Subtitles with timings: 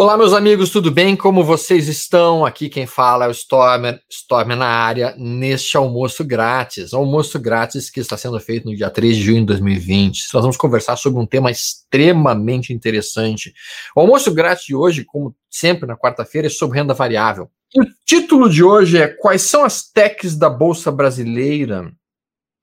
[0.00, 1.14] Olá, meus amigos, tudo bem?
[1.14, 2.46] Como vocês estão?
[2.46, 6.94] Aqui quem fala é o Stormer, Stormer na área, neste almoço grátis.
[6.94, 10.32] Almoço grátis que está sendo feito no dia 3 de junho de 2020.
[10.32, 13.52] Nós vamos conversar sobre um tema extremamente interessante.
[13.94, 17.50] O almoço grátis de hoje, como sempre na quarta-feira, é sobre renda variável.
[17.74, 21.92] E o título de hoje é Quais são as techs da Bolsa Brasileira?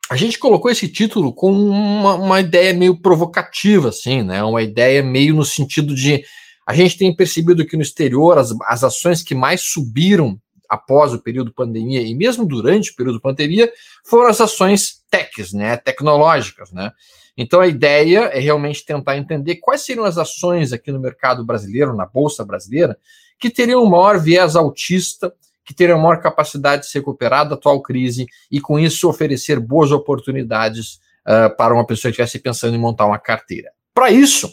[0.09, 4.43] A gente colocou esse título com uma, uma ideia meio provocativa, assim, né?
[4.43, 6.23] Uma ideia meio no sentido de
[6.67, 11.19] a gente tem percebido que no exterior as, as ações que mais subiram após o
[11.19, 13.71] período pandemia e mesmo durante o período pandemia
[14.03, 16.91] foram as ações techs, né, tecnológicas, né?
[17.37, 21.95] Então a ideia é realmente tentar entender quais seriam as ações aqui no mercado brasileiro,
[21.95, 22.97] na bolsa brasileira,
[23.39, 25.31] que teriam um maior viés autista,
[25.63, 29.91] que teriam maior capacidade de se recuperar da atual crise e com isso oferecer boas
[29.91, 33.69] oportunidades uh, para uma pessoa que estivesse pensando em montar uma carteira.
[33.93, 34.51] Para isso,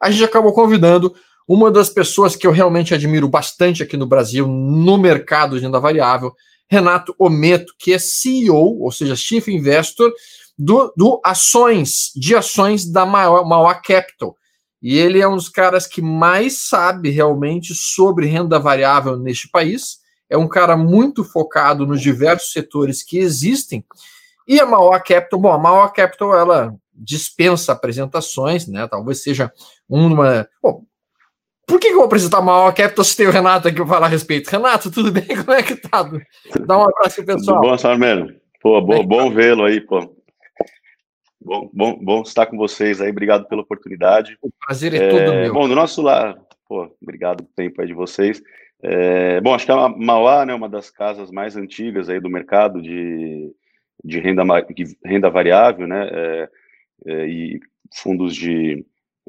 [0.00, 1.14] a gente acabou convidando
[1.52, 5.80] uma das pessoas que eu realmente admiro bastante aqui no Brasil, no mercado de renda
[5.80, 6.32] variável,
[6.70, 10.12] Renato Ometo, que é CEO, ou seja, Chief Investor,
[10.56, 14.36] do, do ações, de ações da Mauá Capital.
[14.80, 19.98] E ele é um dos caras que mais sabe realmente sobre renda variável neste país.
[20.30, 23.84] É um cara muito focado nos diversos setores que existem.
[24.46, 28.86] E a Mauá Capital, bom, a Mauá Capital, ela dispensa apresentações, né?
[28.86, 29.52] Talvez seja
[29.88, 30.48] uma.
[30.62, 30.84] Bom,
[31.70, 33.86] por que, que eu vou apresentar mal a Capital se tem o Renato aqui para
[33.86, 34.50] falar a respeito?
[34.50, 35.24] Renato, tudo bem?
[35.44, 36.02] Como é que tá?
[36.66, 37.60] Dá um abraço pessoal.
[37.60, 38.34] Tudo bom, Sarmeno?
[38.60, 40.14] Pô, bom, bom vê-lo aí, pô.
[41.40, 44.36] Bom, bom, bom estar com vocês aí, obrigado pela oportunidade.
[44.42, 45.54] O prazer é, é todo meu.
[45.54, 48.42] Bom, do nosso lado, pô, obrigado pelo tempo aí de vocês.
[48.82, 52.82] É, bom, acho que a Mauá, né, uma das casas mais antigas aí do mercado
[52.82, 53.54] de,
[54.04, 54.42] de renda,
[54.74, 56.48] de renda variável, né, é,
[57.06, 57.60] é, e
[57.94, 58.84] fundos de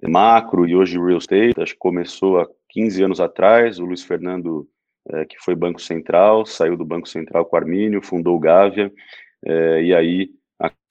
[0.08, 1.62] macro e hoje real estate.
[1.62, 3.80] Acho que começou há 15 anos atrás.
[3.80, 4.68] O Luiz Fernando,
[5.10, 8.92] é, que foi Banco Central, saiu do Banco Central com Armínio, fundou o Gávea,
[9.46, 10.30] é, e aí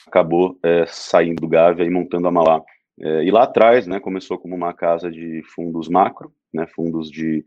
[0.06, 2.62] acabou é, saindo do Gávea e montando a Malá.
[3.00, 7.44] É, e lá atrás, né, começou como uma casa de fundos macro, né, fundos de,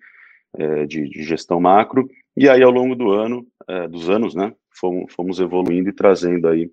[0.57, 4.53] é, de, de, gestão macro, e aí ao longo do ano, é, dos anos, né,
[4.71, 6.71] fomos, fomos evoluindo e trazendo aí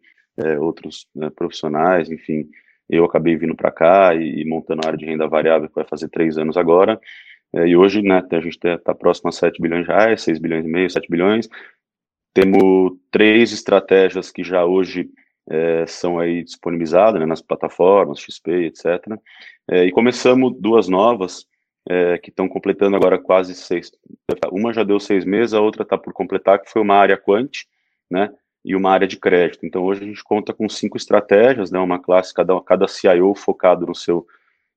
[0.59, 2.49] outros né, profissionais, enfim,
[2.91, 5.85] eu acabei vindo para cá e, e, montando a área de renda variável, que vai
[5.85, 7.01] fazer três anos agora.
[7.55, 10.65] É, e hoje, né, a gente está próximo a 7 bilhões de reais, 6 bilhões
[10.65, 11.49] e meio, 7 bilhões.
[12.33, 15.11] Temos três estratégias que já hoje
[15.49, 18.85] é, são aí disponibilizadas né, nas plataformas, XP, etc.
[19.69, 21.47] É, e começamos duas novas,
[21.89, 23.91] é, que estão completando agora quase seis.
[24.53, 27.51] Uma já deu seis meses, a outra está por completar, que foi uma área quant,
[28.11, 28.31] né?
[28.65, 29.65] E uma área de crédito.
[29.65, 33.87] Então, hoje a gente conta com cinco estratégias, né, uma classe, cada, cada CIO focado
[33.87, 34.27] no seu,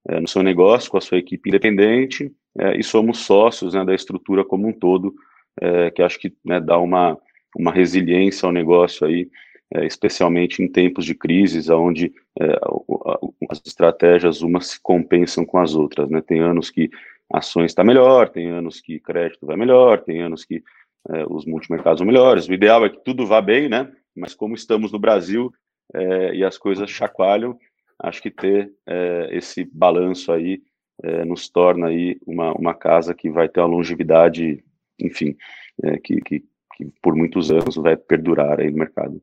[0.07, 3.93] é, no seu negócio, com a sua equipe independente, é, e somos sócios né, da
[3.93, 5.13] estrutura como um todo,
[5.59, 7.17] é, que acho que né, dá uma,
[7.55, 9.29] uma resiliência ao negócio aí,
[9.81, 12.13] especialmente em tempos de crises, onde
[13.49, 16.07] as estratégias umas se compensam com as outras.
[16.11, 16.21] Né?
[16.21, 16.91] Tem anos que
[17.31, 20.63] ações está melhor, tem anos que crédito vai melhor, tem anos que
[21.09, 22.47] é, os multimercados são melhores.
[22.47, 23.91] O ideal é que tudo vá bem, né?
[24.15, 25.51] Mas como estamos no Brasil
[25.93, 27.57] é, e as coisas chacoalham,
[27.99, 30.61] acho que ter é, esse balanço aí
[31.01, 34.63] é, nos torna aí uma, uma casa que vai ter uma longevidade,
[34.99, 35.35] enfim,
[35.83, 36.39] é, que, que,
[36.75, 39.21] que, por muitos anos vai perdurar aí no mercado.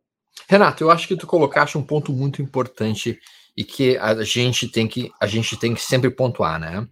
[0.48, 3.18] Renato, eu acho que tu colocaste um ponto muito importante
[3.56, 6.86] e que a gente tem que a gente tem que sempre pontuar, né?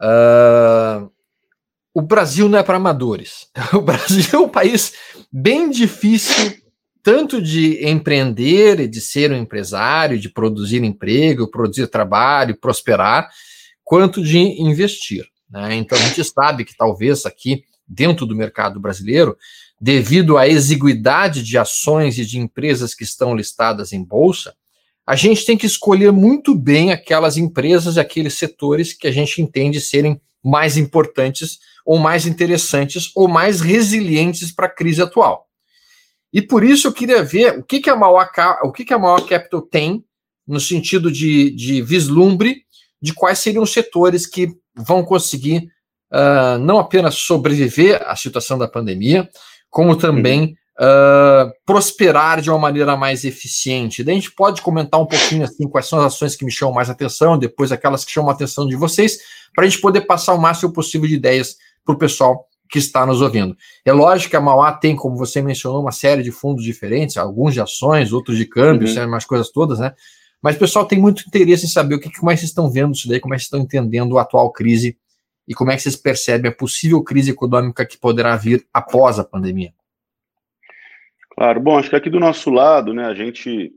[0.00, 1.10] Uh,
[1.94, 3.46] o Brasil não é para amadores.
[3.72, 4.92] O Brasil é um país
[5.32, 6.52] bem difícil,
[7.02, 13.30] tanto de empreender e de ser um empresário, de produzir emprego, produzir trabalho, prosperar,
[13.84, 15.24] quanto de investir.
[15.48, 15.76] Né?
[15.76, 19.36] Então a gente sabe que talvez aqui, dentro do mercado brasileiro,
[19.80, 24.54] devido à exiguidade de ações e de empresas que estão listadas em bolsa,
[25.06, 29.42] a gente tem que escolher muito bem aquelas empresas e aqueles setores que a gente
[29.42, 35.46] entende serem mais importantes ou mais interessantes ou mais resilientes para a crise atual.
[36.32, 38.28] E por isso eu queria ver o que, que a Mauá,
[38.62, 40.04] o que, que a Mauá Capital tem
[40.46, 42.62] no sentido de, de vislumbre
[43.00, 45.68] de quais seriam os setores que vão conseguir
[46.12, 49.28] uh, não apenas sobreviver à situação da pandemia,
[49.70, 54.02] como também uh, prosperar de uma maneira mais eficiente.
[54.02, 56.74] Daí a gente pode comentar um pouquinho assim quais são as ações que me chamam
[56.74, 59.18] mais atenção, depois aquelas que chamam a atenção de vocês,
[59.54, 63.06] para a gente poder passar o máximo possível de ideias para o pessoal que está
[63.06, 63.56] nos ouvindo.
[63.84, 67.54] É lógico que a Mauá tem, como você mencionou, uma série de fundos diferentes, alguns
[67.54, 69.06] de ações, outros de câmbio, uhum.
[69.06, 69.94] umas coisas todas, né?
[70.42, 72.70] Mas o pessoal tem muito interesse em saber o que, como é que vocês estão
[72.70, 74.98] vendo isso daí, como é que vocês estão entendendo a atual crise
[75.46, 79.24] E como é que vocês percebem a possível crise econômica que poderá vir após a
[79.24, 79.72] pandemia?
[81.30, 83.72] Claro, bom, acho que aqui do nosso lado, né, a gente,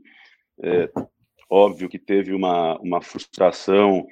[0.62, 0.90] é,
[1.50, 4.06] óbvio que teve uma, uma frustração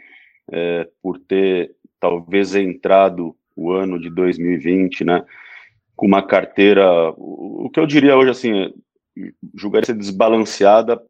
[0.51, 5.25] é, por ter talvez entrado o ano de 2020, né,
[5.97, 6.87] com uma carteira,
[7.17, 8.73] o, que eu diria hoje, assim,
[9.55, 11.01] julgaria ser desbalanceada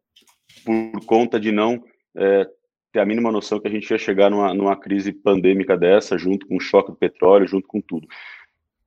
[0.64, 1.82] por conta de não
[2.16, 2.46] é,
[2.92, 6.46] ter a mínima noção que a gente ia chegar numa, numa crise pandêmica dessa, junto
[6.46, 8.06] com o choque do petróleo, junto com tudo.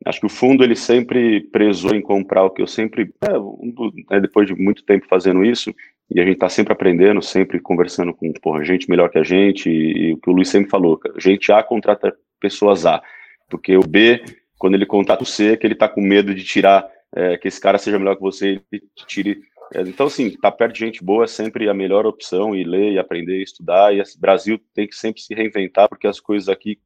[0.05, 4.21] Acho que o fundo ele sempre prezou em comprar o que eu sempre, é, é,
[4.21, 5.75] depois de muito tempo fazendo isso,
[6.09, 9.69] e a gente está sempre aprendendo, sempre conversando com porra, gente melhor que a gente,
[9.69, 13.01] e, e, o que o Luiz sempre falou, gente A contrata pessoas A,
[13.49, 14.23] porque o B,
[14.57, 17.47] quando ele contrata o C, é que ele está com medo de tirar, é, que
[17.47, 19.41] esse cara seja melhor que você, e tire
[19.73, 22.93] é, então, assim, tá perto de gente boa é sempre a melhor opção, e ler,
[22.93, 26.49] e aprender, e estudar, e o Brasil tem que sempre se reinventar, porque as coisas
[26.49, 26.79] aqui,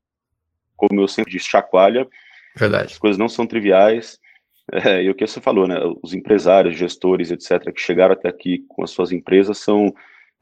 [0.76, 2.08] como eu sempre disse, chacoalha,
[2.56, 2.92] Verdade.
[2.92, 4.20] as coisas não são triviais,
[4.72, 8.66] é, e o que você falou, né, os empresários, gestores, etc., que chegaram até aqui
[8.68, 9.94] com as suas empresas são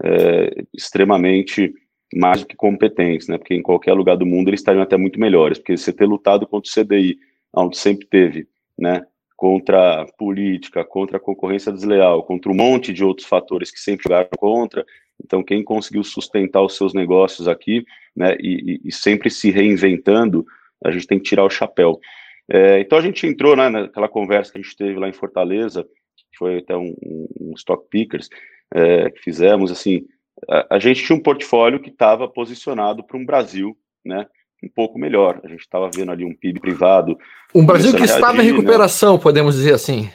[0.04, 1.74] é, extremamente
[2.13, 5.19] mais do que competentes, né, porque em qualquer lugar do mundo eles estariam até muito
[5.19, 7.18] melhores, porque você ter lutado contra o CDI,
[7.54, 8.48] onde sempre teve,
[8.78, 9.06] né,
[9.36, 14.04] contra a política, contra a concorrência desleal, contra um monte de outros fatores que sempre
[14.04, 14.86] jogaram contra.
[15.24, 17.84] Então, quem conseguiu sustentar os seus negócios aqui,
[18.16, 20.46] né, e, e sempre se reinventando,
[20.84, 22.00] a gente tem que tirar o chapéu.
[22.48, 25.84] É, então, a gente entrou né, naquela conversa que a gente teve lá em Fortaleza,
[25.84, 26.96] que foi até um,
[27.40, 28.30] um Stock Pickers,
[28.74, 30.06] é, que fizemos, assim,
[30.50, 34.28] a, a gente tinha um portfólio que estava posicionado para um Brasil, né,
[34.63, 35.39] um pouco melhor.
[35.44, 37.18] A gente estava vendo ali um PIB privado.
[37.54, 38.51] Um Brasil que estava em né?
[38.51, 39.24] recuperação, né?
[39.24, 40.10] podemos dizer assim.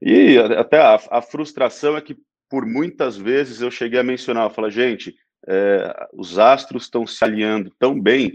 [0.00, 2.16] E até a, a, frustração é que,
[2.48, 5.14] por muitas vezes, eu cheguei a mencionar, eu falei, gente,
[5.46, 8.30] é, os astros estão se alinhando tão bem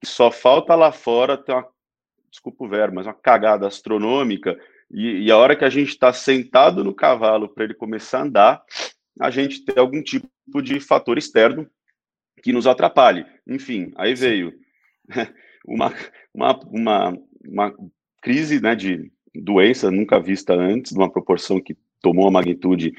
[0.00, 1.66] que só falta lá fora ter uma,
[2.30, 4.58] desculpa o verbo, mas uma cagada astronômica,
[4.90, 8.22] e, e a hora que a gente está sentado no cavalo para ele começar a
[8.22, 8.62] andar,
[9.20, 10.28] a gente tem algum tipo
[10.62, 11.68] de fator externo
[12.42, 13.24] que nos atrapalhe.
[13.46, 14.52] Enfim, aí veio
[15.66, 15.92] uma,
[16.34, 17.74] uma, uma, uma
[18.20, 22.92] crise né, de doença nunca vista antes, de uma proporção que tomou uma magnitude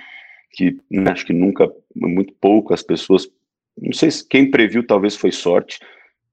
[0.52, 3.28] que né, acho que nunca, muito poucas pessoas,
[3.78, 5.80] não sei se quem previu talvez foi sorte,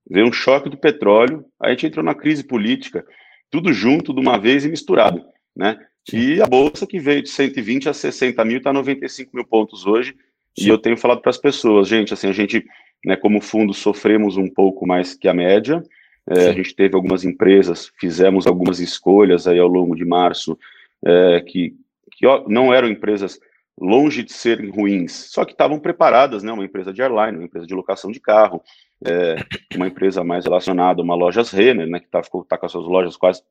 [0.09, 3.05] veio um choque do petróleo, aí a gente entrou na crise política,
[3.51, 5.25] tudo junto de uma vez e misturado,
[5.57, 5.79] né?
[6.13, 10.15] E a bolsa que veio de 120 a 60 mil está 95 mil pontos hoje,
[10.59, 10.67] Sim.
[10.67, 12.65] e eu tenho falado para as pessoas, gente, assim, a gente
[13.05, 15.83] né, como fundo, sofremos um pouco mais que a média.
[16.29, 20.57] É, a gente teve algumas empresas, fizemos algumas escolhas aí ao longo de março,
[21.05, 21.75] é, que,
[22.13, 23.41] que não eram empresas
[23.81, 26.53] longe de serem ruins, só que estavam preparadas, né?
[26.53, 28.63] Uma empresa de airline, uma empresa de locação de carro,
[29.05, 29.37] é,
[29.75, 31.99] uma empresa mais relacionada a uma lojas Renner, né?
[31.99, 33.43] Que está tá com as suas lojas quase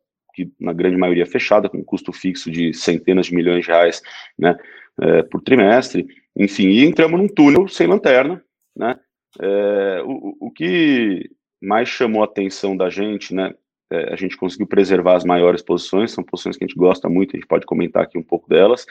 [0.45, 4.01] que na grande maioria fechada, com custo fixo de centenas de milhões de reais,
[4.37, 4.57] né?
[5.01, 8.43] É, por trimestre, enfim, e entramos num túnel sem lanterna,
[8.75, 8.97] né?
[9.39, 11.29] É, o, o que
[11.61, 13.53] mais chamou a atenção da gente, né?
[13.91, 17.35] É, a gente conseguiu preservar as maiores posições, são posições que a gente gosta muito,
[17.35, 18.85] a gente pode comentar aqui um pouco delas,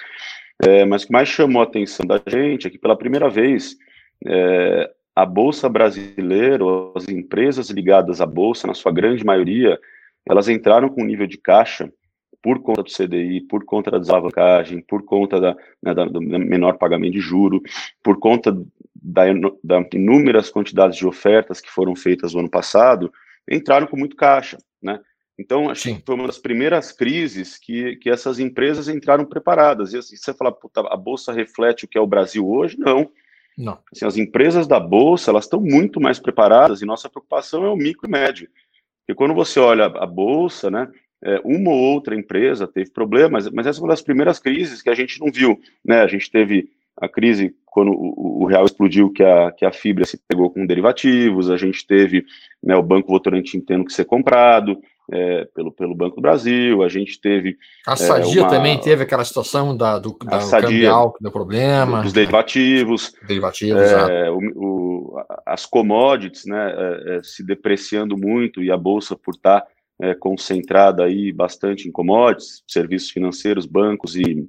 [0.65, 3.77] é, mas o que mais chamou a atenção da gente é que pela primeira vez
[4.27, 6.65] é, a Bolsa brasileira,
[6.95, 9.79] as empresas ligadas à Bolsa, na sua grande maioria,
[10.27, 11.93] elas entraram com um nível de caixa
[12.43, 16.79] por conta do CDI, por conta da desalavancagem, por conta da, né, da, do menor
[16.79, 17.61] pagamento de juro,
[18.03, 18.57] por conta
[18.95, 19.25] da,
[19.63, 23.13] da, inúmeras quantidades de ofertas que foram feitas no ano passado,
[23.51, 25.01] entraram com muito caixa, né?
[25.39, 25.97] Então, acho Sim.
[25.97, 29.93] que foi uma das primeiras crises que, que essas empresas entraram preparadas.
[29.93, 32.77] E assim, você fala, puta, a Bolsa reflete o que é o Brasil hoje?
[32.77, 33.09] Não.
[33.57, 33.79] Não.
[33.93, 37.77] Assim, as empresas da Bolsa, elas estão muito mais preparadas e nossa preocupação é o
[37.77, 38.49] micro e médio.
[39.09, 40.87] Porque quando você olha a Bolsa, né,
[41.25, 44.91] é, uma ou outra empresa teve problemas, mas essa é uma das primeiras crises que
[44.91, 45.59] a gente não viu.
[45.83, 46.03] Né?
[46.03, 50.05] A gente teve a crise quando o, o, real explodiu, que a, que a fibra
[50.05, 52.23] se pegou com derivativos, a gente teve
[52.63, 54.79] né, o Banco Votorantim tendo que ser comprado
[55.11, 57.57] é, pelo, pelo Banco do Brasil, a gente teve...
[57.87, 61.33] A Sadia é, uma, também teve aquela situação da, do, da Sadia, cambial que deu
[61.33, 62.03] problema.
[62.03, 63.15] Dos derivativos.
[63.27, 69.17] Derivativos, é, o, o, As commodities né, é, é, se depreciando muito e a Bolsa
[69.17, 69.61] por estar...
[69.63, 69.67] Tá,
[70.01, 74.49] é, concentrada aí bastante em commodities, serviços financeiros, bancos e,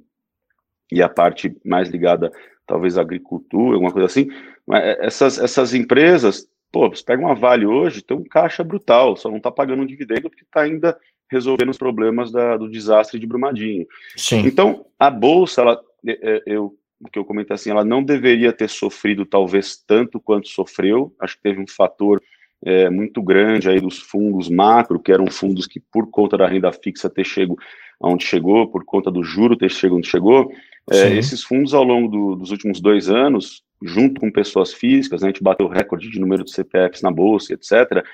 [0.92, 2.30] e a parte mais ligada
[2.66, 4.28] talvez à agricultura, alguma coisa assim.
[4.66, 9.16] Mas é, essas, essas empresas, pô, você pega uma Vale hoje, tem um caixa brutal,
[9.16, 10.96] só não está pagando um dividendo porque está ainda
[11.30, 13.86] resolvendo os problemas da, do desastre de Brumadinho.
[14.16, 14.40] Sim.
[14.40, 18.52] Então, a Bolsa, ela, é, é, eu, o que eu comentei assim, ela não deveria
[18.52, 22.20] ter sofrido talvez tanto quanto sofreu, acho que teve um fator
[22.62, 26.72] é, muito grande aí dos fundos macro, que eram fundos que, por conta da renda
[26.72, 27.56] fixa ter chego
[28.00, 30.50] aonde chegou, por conta do juro ter chegado onde chegou,
[30.90, 35.28] é, esses fundos ao longo do, dos últimos dois anos, junto com pessoas físicas, né,
[35.28, 38.04] a gente bateu recorde de número de CPFs na bolsa, etc.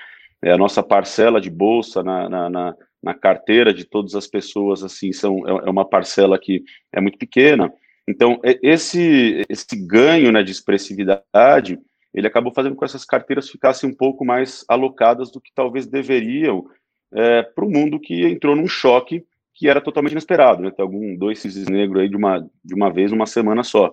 [0.41, 4.83] É, a nossa parcela de bolsa na, na, na, na carteira de todas as pessoas,
[4.83, 7.71] assim, são, é, é uma parcela que é muito pequena.
[8.07, 11.77] Então, esse, esse ganho né, de expressividade,
[12.13, 15.85] ele acabou fazendo com que essas carteiras ficassem um pouco mais alocadas do que talvez
[15.85, 16.65] deveriam
[17.13, 20.71] é, para o mundo que entrou num choque que era totalmente inesperado, né?
[20.77, 23.91] Algum dois cisnes negros aí de uma, de uma vez, uma semana só.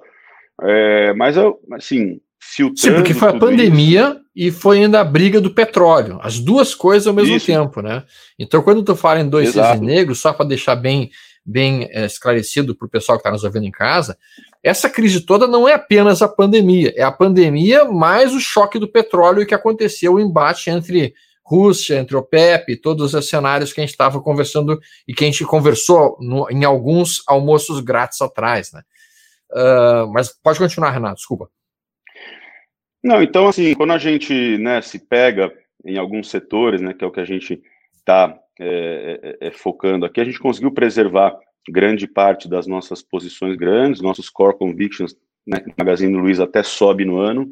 [0.63, 2.79] É, mas, eu, assim, filtrando...
[2.79, 4.21] Sim, porque foi a pandemia isso...
[4.35, 6.19] e foi ainda a briga do petróleo.
[6.23, 7.47] As duas coisas ao mesmo isso.
[7.47, 8.05] tempo, né?
[8.39, 11.11] Então, quando tu fala em dois cisnes negros, só para deixar bem,
[11.45, 14.17] bem é, esclarecido para o pessoal que está nos ouvindo em casa,
[14.63, 18.89] essa crise toda não é apenas a pandemia, é a pandemia mais o choque do
[18.89, 23.85] petróleo que aconteceu, o embate entre Rússia, entre o OPEP, todos os cenários que a
[23.85, 28.81] gente estava conversando e que a gente conversou no, em alguns almoços grátis atrás, né?
[29.55, 31.49] Uh, mas pode continuar, Renato, desculpa.
[33.03, 35.53] Não, então assim, quando a gente né, se pega
[35.85, 37.63] em alguns setores, né, que é o que a gente
[37.95, 43.57] está é, é, é, focando aqui, a gente conseguiu preservar grande parte das nossas posições
[43.57, 45.15] grandes, nossos core convictions,
[45.47, 47.49] né, Magazine Luiza até sobe no ano.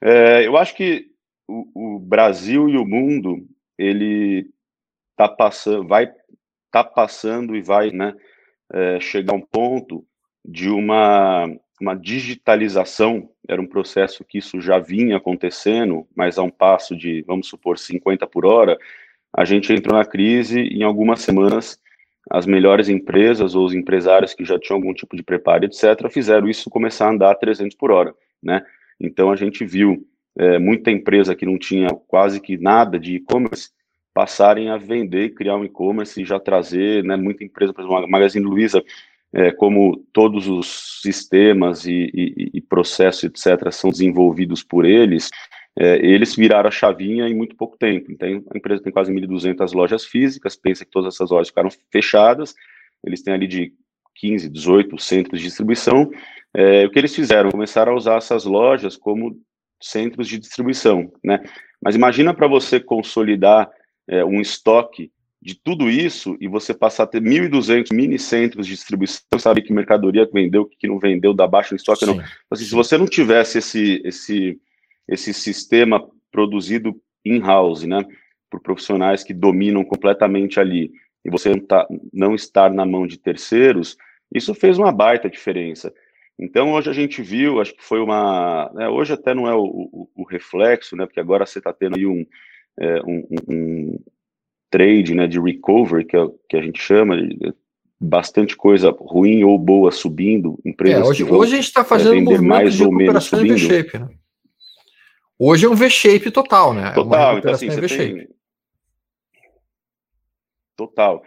[0.00, 1.10] É, eu acho que
[1.46, 3.46] o, o, Brasil e o mundo,
[3.78, 4.48] ele
[5.16, 6.10] tá passando, vai
[6.72, 8.14] tá passando e vai, né,
[8.72, 10.06] é, chegar a um ponto
[10.44, 11.48] de uma
[11.80, 17.24] uma digitalização, era um processo que isso já vinha acontecendo, mas a um passo de,
[17.26, 18.78] vamos supor, 50 por hora,
[19.32, 21.80] a gente entrou na crise e em algumas semanas
[22.30, 26.48] as melhores empresas ou os empresários que já tinham algum tipo de preparo, etc., fizeram
[26.48, 28.62] isso começar a andar a 300 por hora, né?
[29.00, 30.06] Então a gente viu
[30.38, 33.70] é, muita empresa que não tinha quase que nada de e-commerce
[34.12, 37.16] passarem a vender, criar um e-commerce e já trazer, né?
[37.16, 38.82] Muita empresa, por exemplo, a Magazine Luiza,
[39.32, 45.30] é, como todos os sistemas e, e, e processos, etc., são desenvolvidos por eles,
[45.78, 48.10] é, eles viraram a chavinha em muito pouco tempo.
[48.10, 52.54] Então, a empresa tem quase 1.200 lojas físicas, pensa que todas essas lojas ficaram fechadas,
[53.04, 53.72] eles têm ali de
[54.16, 56.10] 15, 18 centros de distribuição.
[56.54, 57.50] É, o que eles fizeram?
[57.50, 59.40] Começaram a usar essas lojas como
[59.80, 61.42] centros de distribuição, né?
[61.82, 63.70] Mas imagina para você consolidar
[64.06, 65.10] é, um estoque
[65.42, 69.72] de tudo isso e você passar a ter 1.200 mini centros de distribuição, sabe que
[69.72, 72.20] mercadoria que vendeu, que não vendeu, da baixa no estoque, não.
[72.50, 74.60] Assim, se você não tivesse esse, esse
[75.10, 76.94] esse sistema produzido
[77.24, 78.04] in-house, né,
[78.48, 80.92] por profissionais que dominam completamente ali,
[81.24, 83.96] e você não, tá, não estar na mão de terceiros,
[84.32, 85.92] isso fez uma baita diferença.
[86.38, 88.70] Então, hoje a gente viu, acho que foi uma.
[88.72, 91.96] Né, hoje até não é o, o, o, reflexo, né, porque agora você está tendo
[91.96, 92.24] aí um,
[92.78, 94.04] é, um, um,
[94.70, 97.16] trade né, de recovery, que, é, que a gente chama,
[98.00, 101.84] bastante coisa ruim ou boa subindo, empresas é, hoje, que vão, hoje a gente está
[101.84, 103.54] fazendo é, um mais ou menos subindo.
[103.54, 104.08] V-shape, né?
[105.38, 106.88] Hoje é um V-shape total, né?
[106.88, 108.28] É total, é então assim, você tem...
[110.76, 111.22] Total.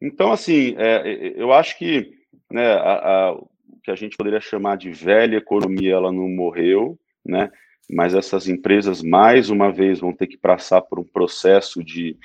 [0.00, 2.10] Então, assim, é, é, eu acho que
[2.50, 3.48] né, a, a, o
[3.82, 7.50] que a gente poderia chamar de velha economia, ela não morreu, né?
[7.88, 12.16] Mas essas empresas, mais uma vez, vão ter que passar por um processo de,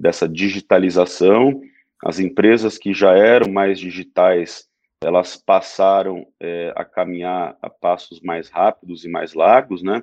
[0.00, 1.60] dessa digitalização.
[2.02, 4.64] As empresas que já eram mais digitais,
[5.04, 10.02] elas passaram é, a caminhar a passos mais rápidos e mais largos, né?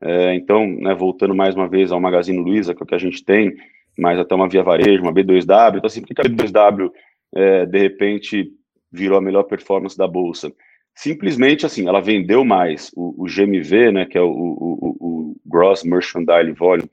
[0.00, 2.98] É, então, né, voltando mais uma vez ao Magazine Luiza, que é o que a
[2.98, 3.56] gente tem,
[3.96, 6.90] mas até uma Via Varejo, uma B2W, então assim, por que a B2W,
[7.34, 8.52] é, de repente,
[8.92, 10.52] virou a melhor performance da Bolsa?
[10.94, 12.90] Simplesmente, assim, ela vendeu mais.
[12.96, 16.90] O, o GMV, né, que é o, o, o Gross Merchandise Volume,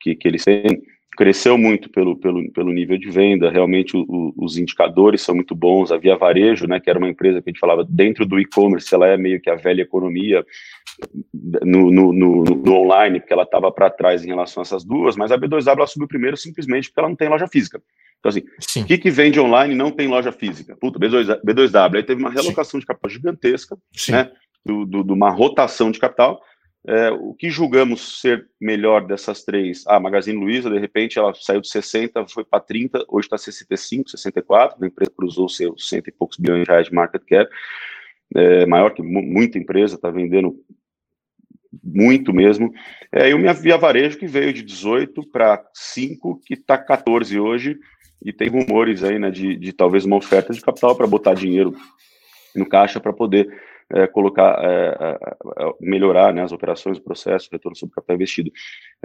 [0.00, 0.82] que, que eles têm,
[1.20, 5.92] cresceu muito pelo, pelo, pelo nível de venda, realmente o, os indicadores são muito bons,
[5.92, 8.94] a Via Varejo, né, que era uma empresa que a gente falava dentro do e-commerce,
[8.94, 10.42] ela é meio que a velha economia
[11.62, 15.14] no, no, no, no online, porque ela estava para trás em relação a essas duas,
[15.14, 17.82] mas a B2W ela subiu primeiro simplesmente porque ela não tem loja física.
[18.18, 20.74] Então, assim, o que, que vende online não tem loja física?
[20.74, 22.80] Puta, B2, B2W, aí teve uma relocação Sim.
[22.80, 24.12] de capital gigantesca, Sim.
[24.12, 24.30] né,
[24.64, 26.40] de do, do, uma rotação de capital,
[26.86, 29.86] é, o que julgamos ser melhor dessas três?
[29.86, 33.36] A ah, Magazine Luiza, de repente, ela saiu de 60, foi para 30, hoje está
[33.36, 37.50] 65, 64, a empresa cruzou seus cento e poucos bilhões de reais de market cap,
[38.34, 40.54] é, maior que muita empresa, está vendendo
[41.84, 42.72] muito mesmo.
[43.12, 47.38] É, e o Minha Via Varejo, que veio de 18 para 5, que está 14
[47.38, 47.78] hoje,
[48.24, 51.74] e tem rumores aí, né, de, de talvez uma oferta de capital para botar dinheiro
[52.54, 53.48] no caixa para poder
[53.92, 55.18] é, colocar, é,
[55.80, 58.50] melhorar né, as operações, o processo, o retorno sobre capital investido.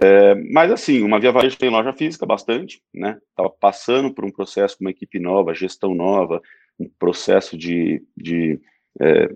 [0.02, 3.18] É, mas assim, uma Via Varejo tem loja física bastante, né?
[3.30, 6.42] Estava passando por um processo com uma equipe nova, gestão nova,
[6.80, 8.60] um processo de, de
[9.02, 9.30] é,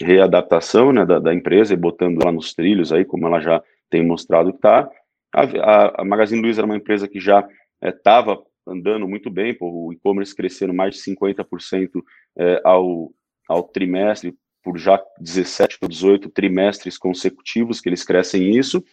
[0.00, 4.04] readaptação né, da, da, empresa e botando lá nos trilhos aí, como ela já tem
[4.04, 4.90] mostrado que está.
[5.32, 7.46] A, a, a, Magazine Luiza era uma empresa que já
[7.82, 8.36] estava é,
[8.70, 11.90] andando muito bem, o e-commerce crescendo mais de 50%
[12.38, 13.12] é, ao,
[13.48, 14.34] ao trimestre,
[14.66, 18.84] por já 17 ou 18 trimestres consecutivos que eles crescem isso,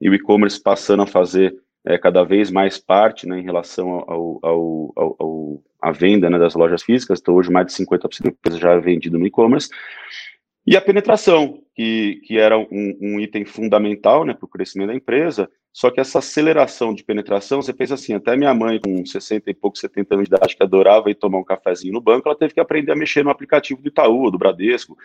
[0.00, 1.52] e o e-commerce passando a fazer
[1.84, 7.18] é, cada vez mais parte né, em relação ao, a venda né, das lojas físicas,
[7.20, 9.68] então hoje mais de 50% da empresa já é vendido no e-commerce,
[10.64, 14.94] e a penetração, que, que era um, um item fundamental né, para o crescimento da
[14.94, 19.50] empresa, só que essa aceleração de penetração, você pensa assim, até minha mãe com 60
[19.50, 22.38] e pouco, 70 anos de idade, que adorava ir tomar um cafezinho no banco, ela
[22.38, 24.96] teve que aprender a mexer no aplicativo do Itaú, do Bradesco,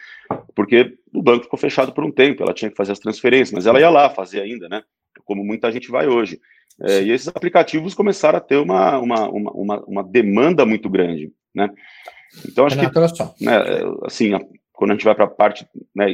[0.56, 3.66] porque o banco ficou fechado por um tempo, ela tinha que fazer as transferências, mas
[3.66, 4.82] ela ia lá fazer ainda, né?
[5.26, 6.40] Como muita gente vai hoje.
[6.80, 11.70] É, e esses aplicativos começaram a ter uma, uma, uma, uma, demanda muito grande, né?
[12.48, 13.58] Então, acho Renato, que, né,
[14.06, 14.32] assim,
[14.72, 16.06] quando a gente vai para a parte, né,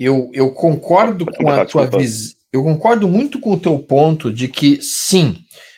[0.00, 2.34] eu, eu concordo com a tua visão.
[2.50, 5.36] Eu concordo muito com o teu ponto de que, sim,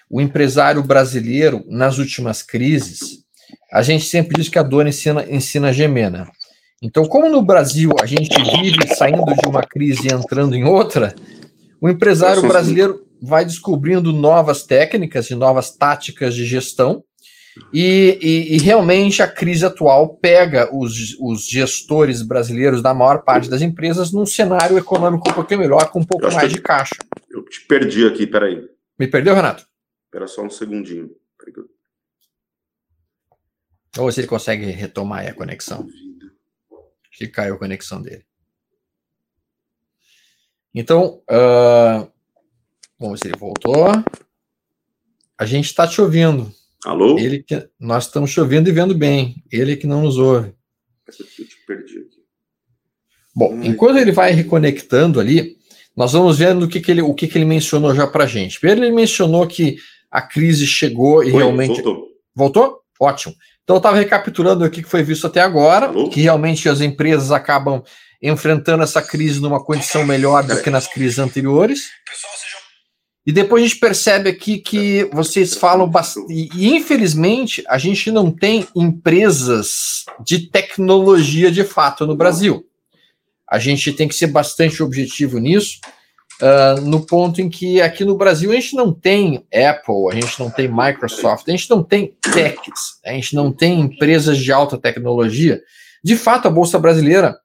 [0.08, 3.24] o empresário brasileiro, nas últimas crises,
[3.72, 6.26] a gente sempre diz que a dor ensina, ensina a gemer, né?
[6.80, 11.14] Então, como no Brasil a gente vive saindo de uma crise e entrando em outra,
[11.80, 17.02] o empresário brasileiro vai descobrindo novas técnicas e novas táticas de gestão,
[17.72, 23.50] e, e, e, realmente a crise atual pega os, os, gestores brasileiros da maior parte
[23.50, 26.96] das empresas num cenário econômico um pouquinho melhor, com um pouco mais de caixa.
[27.30, 28.66] Eu te perdi aqui, peraí.
[28.98, 29.66] Me perdeu, Renato?
[30.06, 31.10] Espera só um segundinho.
[33.98, 35.86] Ou se ele consegue retomar a conexão.
[37.10, 38.24] Acho que caiu a conexão dele.
[40.74, 42.10] Então, uh,
[42.98, 43.88] vamos ver se ele voltou.
[45.36, 46.50] A gente está te ouvindo.
[46.84, 47.18] Alô?
[47.18, 49.42] Ele que, nós estamos chovendo e vendo bem.
[49.50, 50.52] Ele que não nos ouve.
[51.08, 52.22] Essa aqui eu te perdi aqui.
[53.34, 53.68] Bom, Ai.
[53.68, 55.56] enquanto ele vai reconectando ali,
[55.96, 58.58] nós vamos vendo o que, que ele, o que, que ele mencionou já para gente.
[58.58, 59.76] Primeiro, ele mencionou que
[60.10, 61.80] a crise chegou e Oi, realmente.
[61.82, 62.08] Voltou.
[62.34, 62.80] Voltou?
[63.00, 63.34] Ótimo.
[63.62, 66.08] Então, eu estava recapitulando o que foi visto até agora, Alô?
[66.08, 67.82] que realmente as empresas acabam
[68.20, 71.90] enfrentando essa crise numa condição melhor do que nas crises anteriores.
[72.08, 72.32] Pessoal,
[73.24, 76.32] e depois a gente percebe aqui que vocês falam bastante.
[76.32, 82.66] E infelizmente a gente não tem empresas de tecnologia de fato no Brasil.
[83.48, 85.78] A gente tem que ser bastante objetivo nisso,
[86.40, 90.40] uh, no ponto em que aqui no Brasil a gente não tem Apple, a gente
[90.40, 94.76] não tem Microsoft, a gente não tem techs, a gente não tem empresas de alta
[94.76, 95.60] tecnologia.
[96.02, 97.36] De fato, a Bolsa Brasileira,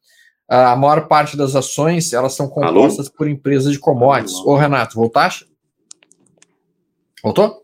[0.49, 3.15] a maior parte das ações, elas são compostas Alô?
[3.15, 4.37] por empresas de commodities.
[4.37, 5.45] Ô, Renato, voltaste?
[7.23, 7.63] Voltou?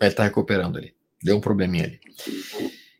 [0.00, 0.94] Ele está recuperando ali.
[1.22, 2.00] Deu um probleminha ali.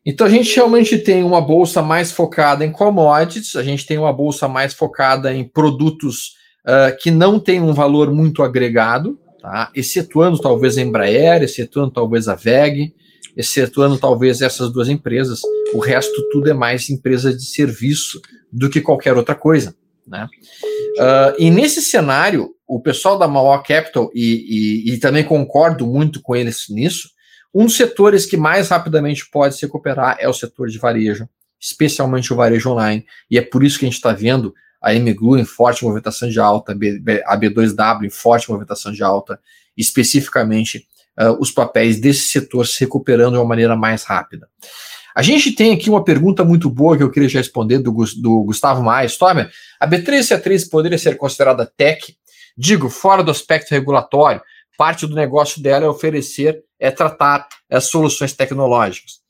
[0.05, 4.13] Então a gente realmente tem uma bolsa mais focada em commodities, a gente tem uma
[4.13, 6.35] bolsa mais focada em produtos
[6.67, 9.71] uh, que não têm um valor muito agregado, tá?
[9.75, 12.95] excetuando talvez a Embraer, excetuando talvez a VEG,
[13.37, 15.43] excetuando talvez essas duas empresas.
[15.75, 19.75] O resto tudo é mais empresa de serviço do que qualquer outra coisa.
[20.07, 20.27] Né?
[20.99, 26.23] Uh, e nesse cenário, o pessoal da Mauá Capital, e, e, e, também concordo muito
[26.23, 27.11] com eles nisso,
[27.53, 31.29] um dos setores que mais rapidamente pode se recuperar é o setor de varejo,
[31.59, 35.37] especialmente o varejo online, e é por isso que a gente está vendo a MGLU
[35.37, 36.73] em forte movimentação de alta,
[37.27, 39.41] a B2W em forte movimentação de alta,
[39.77, 40.87] especificamente
[41.19, 44.49] uh, os papéis desse setor se recuperando de uma maneira mais rápida.
[45.15, 48.45] A gente tem aqui uma pergunta muito boa que eu queria já responder do, do
[48.45, 49.09] Gustavo Maia.
[49.81, 52.17] A B3C3 poderia ser considerada tech?
[52.57, 54.43] Digo, fora do aspecto regulatório,
[54.77, 59.21] parte do negócio dela é oferecer, é tratar as soluções tecnológicas.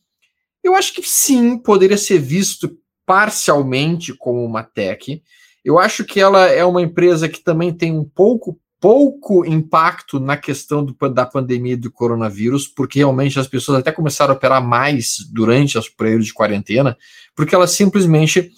[0.62, 5.22] Eu acho que sim, poderia ser visto parcialmente como uma tech.
[5.64, 10.38] Eu acho que ela é uma empresa que também tem um pouco pouco impacto na
[10.38, 15.16] questão do, da pandemia do coronavírus, porque realmente as pessoas até começaram a operar mais
[15.30, 16.96] durante os períodos de quarentena,
[17.36, 18.50] porque elas simplesmente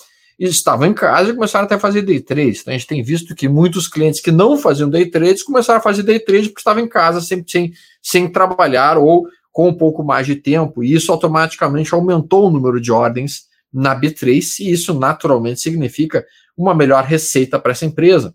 [0.51, 2.59] estavam em casa e começaram até a fazer day trade.
[2.61, 5.83] Então a gente tem visto que muitos clientes que não faziam day trades começaram a
[5.83, 10.03] fazer day trade porque estavam em casa sem, sem, sem trabalhar ou com um pouco
[10.03, 14.99] mais de tempo, e isso automaticamente aumentou o número de ordens na B3, e isso
[14.99, 16.25] naturalmente significa
[16.57, 18.35] uma melhor receita para essa empresa.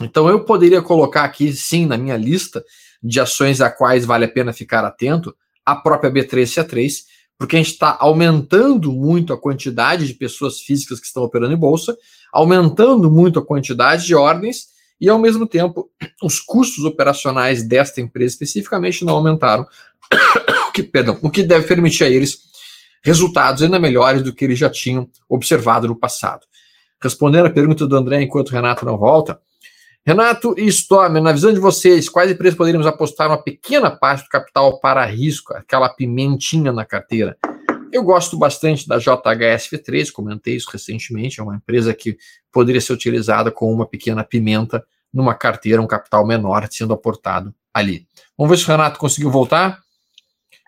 [0.00, 2.64] Então eu poderia colocar aqui, sim, na minha lista
[3.02, 7.04] de ações a quais vale a pena ficar atento, a própria B3C3,
[7.38, 11.58] porque a gente está aumentando muito a quantidade de pessoas físicas que estão operando em
[11.58, 11.96] bolsa,
[12.32, 14.68] aumentando muito a quantidade de ordens
[15.00, 15.90] e, ao mesmo tempo,
[16.22, 19.66] os custos operacionais desta empresa especificamente não aumentaram,
[20.68, 22.38] o que, perdão, o que deve permitir a eles
[23.02, 26.46] resultados ainda melhores do que eles já tinham observado no passado.
[27.00, 29.40] Respondendo a pergunta do André enquanto o Renato não volta,
[30.06, 34.28] Renato e Stormer, na visão de vocês, quais empresas poderíamos apostar uma pequena parte do
[34.28, 37.36] capital para risco, aquela pimentinha na carteira?
[37.90, 42.16] Eu gosto bastante da JHSF3, comentei isso recentemente, é uma empresa que
[42.52, 48.06] poderia ser utilizada com uma pequena pimenta numa carteira, um capital menor sendo aportado ali.
[48.38, 49.80] Vamos ver se o Renato conseguiu voltar.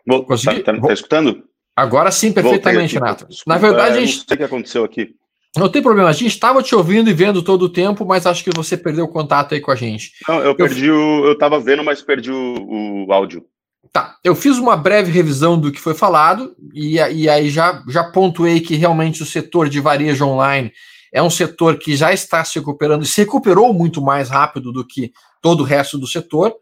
[0.05, 0.65] Vou, Consegui?
[0.65, 1.45] Tá, tá, tá escutando?
[1.77, 3.29] Agora sim, perfeitamente, Renato.
[3.47, 4.19] Na verdade, é, a gente...
[4.19, 5.15] não sei o que aconteceu aqui.
[5.57, 8.45] Não tem problema, a gente estava te ouvindo e vendo todo o tempo, mas acho
[8.45, 10.13] que você perdeu o contato aí com a gente.
[10.29, 10.95] Não, eu perdi eu...
[10.95, 11.27] o.
[11.27, 13.45] Eu estava vendo, mas perdi o, o, áudio.
[13.93, 18.05] Tá, eu fiz uma breve revisão do que foi falado, e, e aí já, já
[18.05, 20.71] pontuei que realmente o setor de varejo online
[21.13, 24.87] é um setor que já está se recuperando e se recuperou muito mais rápido do
[24.87, 26.55] que todo o resto do setor.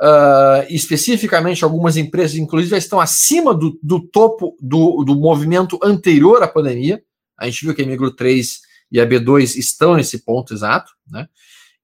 [0.00, 6.42] Uh, especificamente, algumas empresas, inclusive, já estão acima do, do topo do, do movimento anterior
[6.42, 7.02] à pandemia.
[7.40, 8.60] A gente viu que a Migro 3
[8.92, 11.28] e a B2 estão nesse ponto exato, né?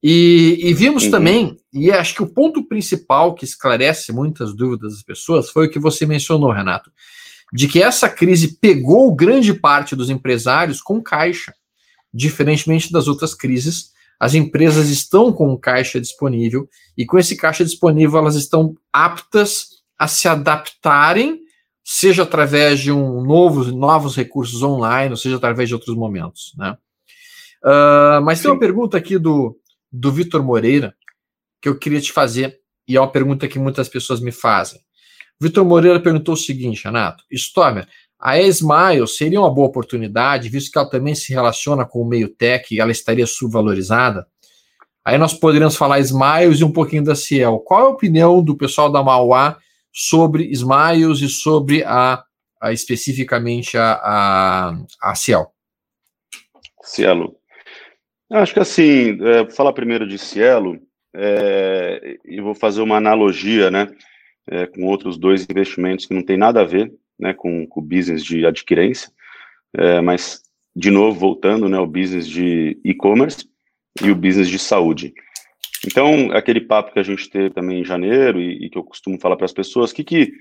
[0.03, 1.11] E, e vimos uhum.
[1.11, 5.71] também, e acho que o ponto principal que esclarece muitas dúvidas das pessoas foi o
[5.71, 6.93] que você mencionou, Renato,
[7.53, 11.55] de que essa crise pegou grande parte dos empresários com caixa.
[12.13, 18.19] Diferentemente das outras crises, as empresas estão com caixa disponível e com esse caixa disponível
[18.19, 21.41] elas estão aptas a se adaptarem
[21.89, 26.53] seja através de um novo, novos recursos online, ou seja através de outros momentos.
[26.59, 26.77] Né?
[27.65, 28.43] Uh, mas Sim.
[28.43, 29.57] tem uma pergunta aqui do,
[29.93, 30.93] do Vitor Moreira
[31.63, 34.81] que eu queria te fazer, e é uma pergunta que muitas pessoas me fazem.
[35.41, 37.87] Vitor Moreira perguntou o seguinte, Renato, Stormer,
[38.19, 42.29] a Esmail seria uma boa oportunidade, visto que ela também se relaciona com o meio
[42.29, 44.27] tech e ela estaria subvalorizada?
[45.05, 47.61] Aí nós poderíamos falar Smiles e um pouquinho da Ciel.
[47.61, 49.57] Qual é a opinião do pessoal da Mauá
[49.97, 52.23] sobre Smiles e sobre a,
[52.61, 55.47] a especificamente a, a, a Cielo.
[56.83, 57.35] Cielo.
[58.31, 60.79] Acho que assim, é, falar primeiro de Cielo,
[61.15, 63.89] é, e vou fazer uma analogia, né,
[64.49, 68.23] é, com outros dois investimentos que não tem nada a ver, né, com, o business
[68.23, 69.11] de adquirência,
[69.75, 70.43] é, mas,
[70.75, 73.49] de novo, voltando, né, o business de e-commerce
[74.03, 75.15] e o business de saúde.
[75.87, 79.21] Então, aquele papo que a gente teve também em janeiro e, e que eu costumo
[79.21, 80.33] falar para as pessoas, o que que,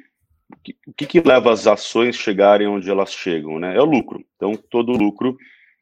[0.97, 3.60] que, que leva as ações chegarem onde elas chegam?
[3.60, 3.75] Né?
[3.75, 4.23] É o lucro.
[4.36, 5.38] Então, todo o lucro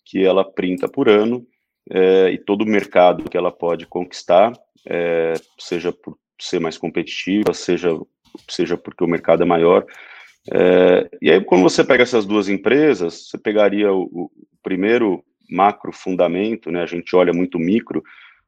[0.06, 1.46] que ela printa por ano
[1.90, 4.54] é, e todo o mercado que ela pode conquistar,
[4.86, 7.90] é, seja por ser mais competitiva, seja,
[8.50, 9.86] seja porque o mercado é maior.
[10.52, 15.94] É, e aí, quando você pega essas duas empresas, você pegaria o, o primeiro macro
[15.94, 16.82] fundamento, né?
[16.82, 18.04] A gente olha muito micro,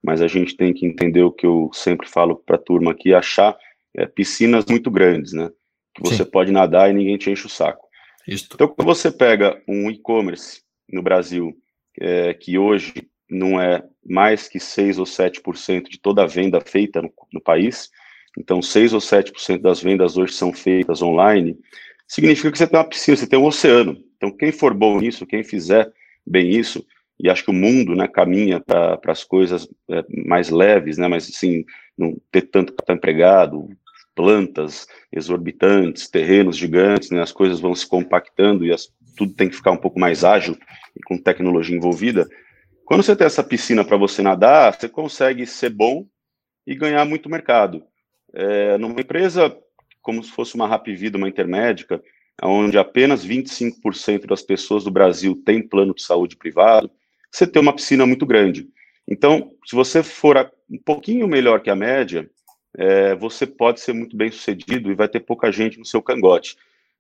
[0.06, 3.14] mas a gente tem que entender o que eu sempre falo para a turma aqui,
[3.14, 3.58] achar
[3.96, 5.50] é, piscinas muito grandes, né?
[5.96, 6.30] Que você Sim.
[6.30, 7.88] pode nadar e ninguém te enche o saco.
[8.28, 11.58] Então, quando você pega um e-commerce no Brasil,
[12.00, 12.94] é, que hoje
[13.30, 17.90] não é mais que 6 ou 7% de toda a venda feita no, no país,
[18.38, 21.58] então 6 ou 7% das vendas hoje são feitas online,
[22.08, 23.98] significa que você tem uma piscina, você tem um oceano.
[24.18, 25.92] Então, quem for bom nisso, quem fizer
[26.26, 26.86] bem isso,
[27.20, 31.30] e acho que o mundo né, caminha para as coisas é, mais leves, né, mas
[31.30, 31.64] assim,
[31.98, 33.70] não ter tanto capital empregado,
[34.14, 39.56] plantas exorbitantes, terrenos gigantes, né, as coisas vão se compactando e as, tudo tem que
[39.56, 40.58] ficar um pouco mais ágil
[40.96, 42.28] e com tecnologia envolvida.
[42.86, 46.06] Quando você tem essa piscina para você nadar, você consegue ser bom
[46.68, 47.84] e ganhar muito mercado.
[48.34, 49.56] É, numa empresa
[50.06, 52.00] como se fosse uma Rapvida, uma intermédica,
[52.44, 56.92] onde apenas 25% das pessoas do Brasil têm plano de saúde privado,
[57.36, 58.70] você tem uma piscina muito grande.
[59.08, 62.30] Então, se você for um pouquinho melhor que a média,
[62.78, 66.56] é, você pode ser muito bem sucedido e vai ter pouca gente no seu cangote.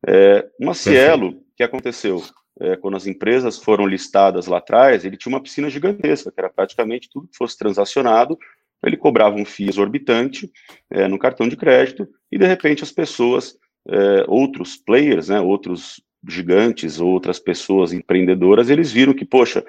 [0.05, 2.21] É, uma Cielo, que aconteceu
[2.59, 6.49] é, quando as empresas foram listadas lá atrás, ele tinha uma piscina gigantesca, que era
[6.49, 8.37] praticamente tudo que fosse transacionado,
[8.83, 10.51] ele cobrava um FII exorbitante
[10.91, 16.01] é, no cartão de crédito, e de repente as pessoas, é, outros players, né, outros
[16.27, 19.65] gigantes, outras pessoas empreendedoras, eles viram que, poxa,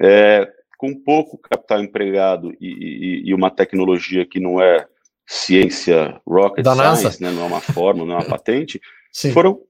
[0.00, 4.86] é, com pouco capital empregado e, e, e, uma tecnologia que não é
[5.26, 8.80] ciência rocket da science, né, não é uma fórmula, não é uma patente,
[9.32, 9.60] foram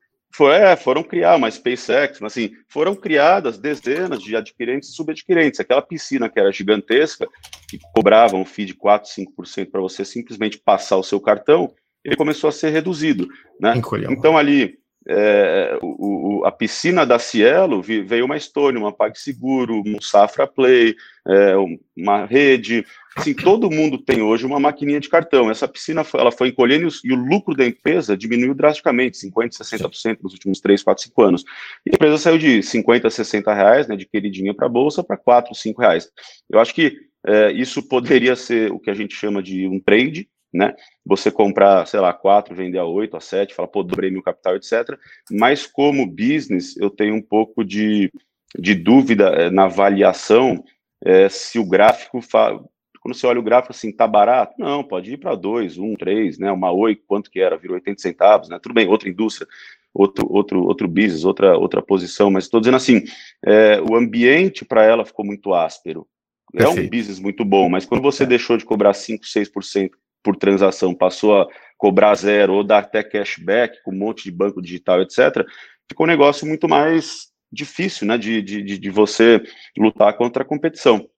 [0.52, 5.58] é, foram criar uma SpaceX, mas assim, foram criadas dezenas de adquirentes e subadquirentes.
[5.58, 7.26] Aquela piscina que era gigantesca,
[7.68, 11.72] que cobrava um FII de 4, 5% para você simplesmente passar o seu cartão,
[12.04, 13.28] ele começou a ser reduzido.
[13.60, 13.74] Né?
[14.12, 14.78] Então, ali,
[15.10, 20.94] é, o, o, a piscina da Cielo veio uma Stone, uma PagSeguro, um Safra Play,
[21.26, 21.54] é,
[21.96, 22.84] uma rede.
[23.16, 25.50] Assim, todo mundo tem hoje uma maquininha de cartão.
[25.50, 30.34] Essa piscina ela foi encolhendo e o lucro da empresa diminuiu drasticamente, 50%, 60% nos
[30.34, 31.44] últimos 3, 4, 5 anos.
[31.86, 35.16] E a empresa saiu de 50, 60 reais, né, de queridinha para a bolsa, para
[35.16, 36.10] 4, 5 reais.
[36.50, 40.28] Eu acho que é, isso poderia ser o que a gente chama de um trade,
[40.52, 40.74] né?
[41.04, 44.56] Você comprar, sei lá, quatro, vender a oito, a sete, falar, pô, dobrei meu capital,
[44.56, 44.98] etc.
[45.30, 48.11] Mas como business, eu tenho um pouco de,
[48.58, 50.62] de dúvida é, na avaliação
[51.04, 52.20] é, se o gráfico.
[52.20, 52.58] Fa...
[53.00, 54.54] Quando você olha o gráfico assim, tá barato?
[54.58, 56.50] Não, pode ir para dois, um, três, né?
[56.50, 57.56] Uma oi, quanto que era?
[57.56, 58.58] Virou 80 centavos, né?
[58.61, 59.46] Tudo bem, outra indústria,
[59.94, 63.04] outro, outro, outro business, outra, outra posição, mas estou dizendo assim,
[63.44, 66.06] é, o ambiente para ela ficou muito áspero.
[66.50, 66.78] Perfeito.
[66.78, 68.26] É um business muito bom, mas quando você é.
[68.26, 69.90] deixou de cobrar 5, 6%
[70.28, 71.46] por transação passou a
[71.78, 75.42] cobrar zero ou dar até cashback com um monte de banco digital, etc.,
[75.88, 79.42] ficou um negócio muito mais difícil, né, de, de, de você
[79.74, 81.08] lutar contra a competição.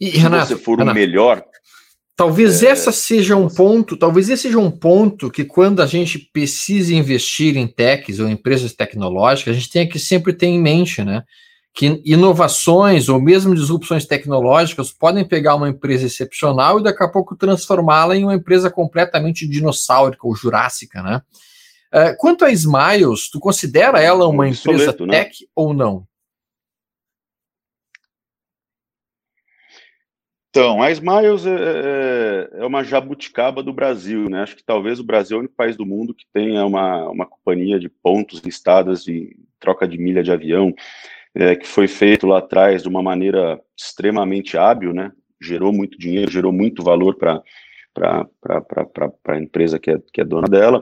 [0.00, 1.44] E, Se Renato, você for Renato, o melhor...
[2.16, 2.68] Talvez é...
[2.68, 7.58] essa seja um ponto, talvez esse seja um ponto que quando a gente precisa investir
[7.58, 11.24] em techs ou empresas tecnológicas, a gente tem que sempre ter em mente, né?
[11.76, 17.36] Que inovações ou mesmo disrupções tecnológicas podem pegar uma empresa excepcional e daqui a pouco
[17.36, 21.20] transformá-la em uma empresa completamente dinossáurica ou jurássica, né?
[21.92, 25.24] Uh, quanto a Smiles, tu considera ela uma empresa né?
[25.24, 25.48] tech né?
[25.54, 26.06] ou não?
[30.48, 34.42] Então, a Smiles é, é, é, uma jabuticaba do Brasil, né?
[34.42, 37.26] Acho que talvez o Brasil é o único país do mundo que tenha uma, uma
[37.26, 40.74] companhia de pontos listadas de troca de milha de avião
[41.36, 45.12] é, que foi feito lá atrás de uma maneira extremamente hábil, né?
[45.40, 47.42] Gerou muito dinheiro, gerou muito valor para
[49.28, 50.80] a empresa que é, que é dona dela.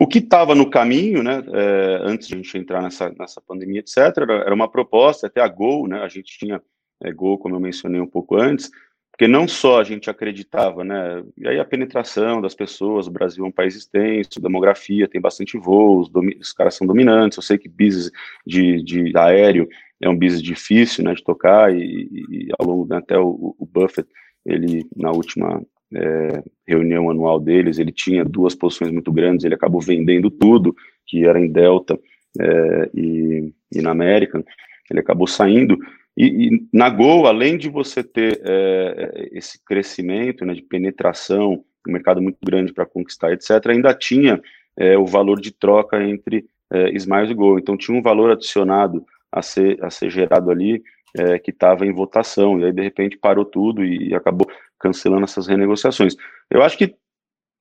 [0.00, 3.80] O que estava no caminho, né, é, antes de a gente entrar nessa, nessa pandemia,
[3.80, 6.60] etc., era, uma proposta, até a Gol, né, a gente tinha
[7.04, 8.70] é, Gol, como eu mencionei um pouco antes,
[9.12, 13.44] porque não só a gente acreditava, né, e aí a penetração das pessoas, o Brasil
[13.44, 17.68] é um país extenso, demografia, tem bastante voos, os caras são dominantes, eu sei que
[17.68, 18.10] business
[18.46, 19.68] de, de aéreo
[20.00, 23.66] é um business difícil, né, de tocar, e, e ao longo, né, até o, o,
[23.66, 24.08] Buffett,
[24.46, 25.62] ele, na última
[25.94, 30.74] é, reunião anual deles, ele tinha duas posições muito grandes, ele acabou vendendo tudo,
[31.06, 32.00] que era em Delta
[32.40, 34.42] é, e, e na América,
[34.90, 35.78] ele acabou saindo,
[36.16, 41.92] e, e, na Gol, além de você ter é, esse crescimento né, de penetração, um
[41.92, 44.40] mercado muito grande para conquistar, etc., ainda tinha
[44.76, 47.58] é, o valor de troca entre é, Smiles e Gol.
[47.58, 50.82] Então, tinha um valor adicionado a ser, a ser gerado ali
[51.16, 52.60] é, que estava em votação.
[52.60, 54.46] E aí, de repente, parou tudo e, e acabou
[54.78, 56.14] cancelando essas renegociações.
[56.50, 56.94] Eu acho que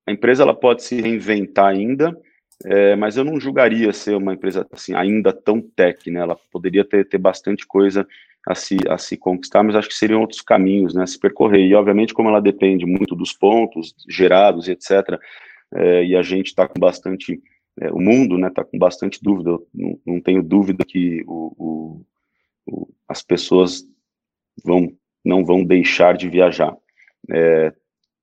[0.08, 2.18] a empresa ela pode se reinventar ainda,
[2.66, 6.20] é, mas eu não julgaria ser uma empresa assim ainda tão tech, né?
[6.20, 8.08] Ela poderia ter, ter bastante coisa
[8.48, 11.66] a se, a se conquistar, mas acho que seriam outros caminhos né, a se percorrer.
[11.66, 15.20] E, obviamente, como ela depende muito dos pontos gerados etc.,
[15.74, 17.42] é, e a gente está com bastante.
[17.80, 21.56] É, o mundo está né, tá com bastante dúvida, não, não, tenho dúvida que o,
[21.58, 22.06] o,
[22.68, 23.88] o, as pessoas
[24.64, 24.92] vão,
[25.24, 26.76] não vão deixar de viajar.
[27.32, 27.74] É,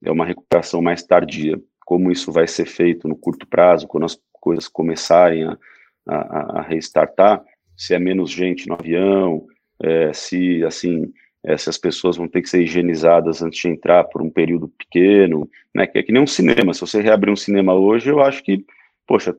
[0.05, 1.59] é uma recuperação mais tardia.
[1.87, 5.59] Como isso vai ser feito no curto prazo, quando as coisas começarem a,
[6.07, 7.43] a, a restartar,
[7.75, 9.47] se é menos gente no avião,
[9.83, 11.13] é, se assim
[11.43, 15.87] essas pessoas vão ter que ser higienizadas antes de entrar por um período pequeno, né?
[15.87, 16.75] Que é que nem um cinema.
[16.75, 18.65] Se você reabrir um cinema hoje, eu acho que,
[19.07, 19.37] poxa,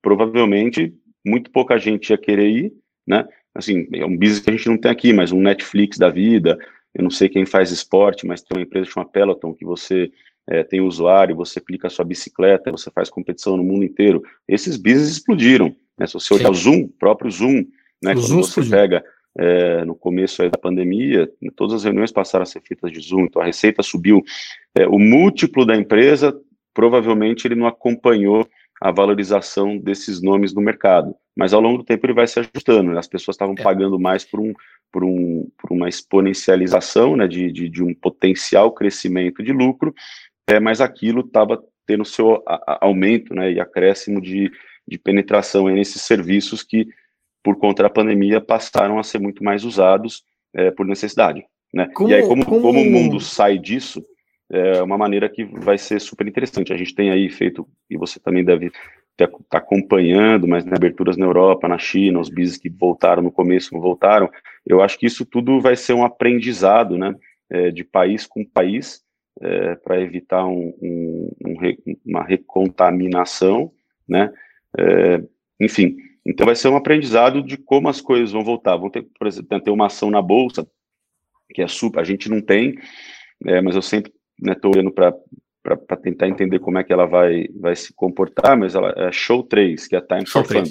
[0.00, 2.72] provavelmente muito pouca gente ia querer ir,
[3.06, 3.26] né?
[3.54, 6.58] Assim, é um business que a gente não tem aqui, mas um Netflix da vida.
[6.94, 10.10] Eu não sei quem faz esporte, mas tem uma empresa chamada Peloton que você
[10.46, 14.22] é, tem usuário, você clica a sua bicicleta, você faz competição no mundo inteiro.
[14.46, 15.74] Esses business explodiram.
[15.98, 16.06] Né?
[16.06, 17.64] Se você olhar o Zoom, próprio Zoom,
[18.02, 18.12] né?
[18.12, 18.70] O Quando Zoom você explodiu.
[18.70, 19.04] pega
[19.38, 23.40] é, no começo da pandemia, todas as reuniões passaram a ser feitas de Zoom, então
[23.40, 24.22] a receita subiu.
[24.74, 26.38] É, o múltiplo da empresa,
[26.74, 28.46] provavelmente ele não acompanhou
[28.80, 32.90] a valorização desses nomes no mercado, mas ao longo do tempo ele vai se ajustando.
[32.90, 32.98] Né?
[32.98, 33.62] As pessoas estavam é.
[33.62, 34.52] pagando mais por, um,
[34.90, 39.94] por, um, por uma exponencialização né, de, de, de um potencial crescimento de lucro,
[40.48, 42.42] é, mas aquilo estava tendo seu
[42.80, 44.50] aumento né, e acréscimo de,
[44.86, 46.88] de penetração nesses serviços que
[47.42, 50.22] por conta da pandemia, passaram a ser muito mais usados
[50.54, 51.44] é, por necessidade.
[51.72, 51.88] Né?
[51.94, 52.60] Como, e aí, como, como...
[52.62, 54.04] como o mundo sai disso,
[54.50, 56.72] é uma maneira que vai ser super interessante.
[56.72, 58.70] A gente tem aí feito, e você também deve
[59.12, 63.32] estar tá acompanhando, mas né, aberturas na Europa, na China, os business que voltaram no
[63.32, 64.30] começo, não voltaram.
[64.66, 67.14] Eu acho que isso tudo vai ser um aprendizado, né,
[67.48, 69.02] é, de país com país,
[69.40, 73.72] é, para evitar um, um, um, uma recontaminação,
[74.06, 74.30] né,
[74.78, 75.22] é,
[75.58, 75.96] enfim.
[76.24, 78.76] Então vai ser um aprendizado de como as coisas vão voltar.
[78.76, 80.66] Vão ter, por exemplo, ter uma ação na bolsa
[81.52, 82.78] que é super, a gente não tem,
[83.46, 85.14] é, mas eu sempre estou né, olhando para
[85.62, 89.44] para tentar entender como é que ela vai, vai se comportar, mas ela é Show
[89.44, 90.62] 3, que é a Time Show for Fun,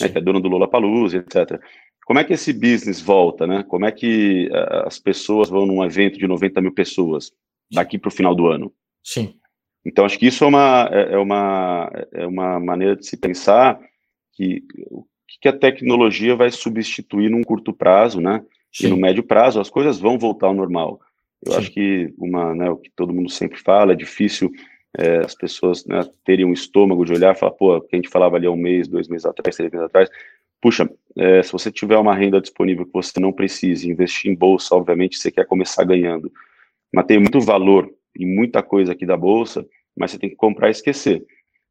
[0.00, 1.60] né, que é dona do Lula Palusa, etc.
[2.06, 3.62] Como é que esse business volta, né?
[3.62, 7.30] Como é que uh, as pessoas vão num evento de 90 mil pessoas
[7.70, 8.72] daqui para o final do ano?
[9.04, 9.34] Sim.
[9.84, 13.78] Então, acho que isso é uma, é, é uma, é uma maneira de se pensar
[14.32, 15.04] que o
[15.40, 18.44] que a tecnologia vai substituir num curto prazo, né?
[18.72, 18.86] Sim.
[18.86, 21.00] E no médio prazo as coisas vão voltar ao normal.
[21.44, 21.58] Eu Sim.
[21.58, 24.50] acho que uma, né, o que todo mundo sempre fala, é difícil
[24.96, 28.08] é, as pessoas né, terem um estômago de olhar e falar, pô, que a gente
[28.08, 30.08] falava ali há um mês, dois meses atrás, três meses atrás,
[30.60, 34.74] puxa, é, se você tiver uma renda disponível que você não precise investir em bolsa,
[34.74, 36.32] obviamente você quer começar ganhando,
[36.94, 39.66] mas tem muito valor e muita coisa aqui da bolsa,
[39.96, 41.24] mas você tem que comprar e esquecer.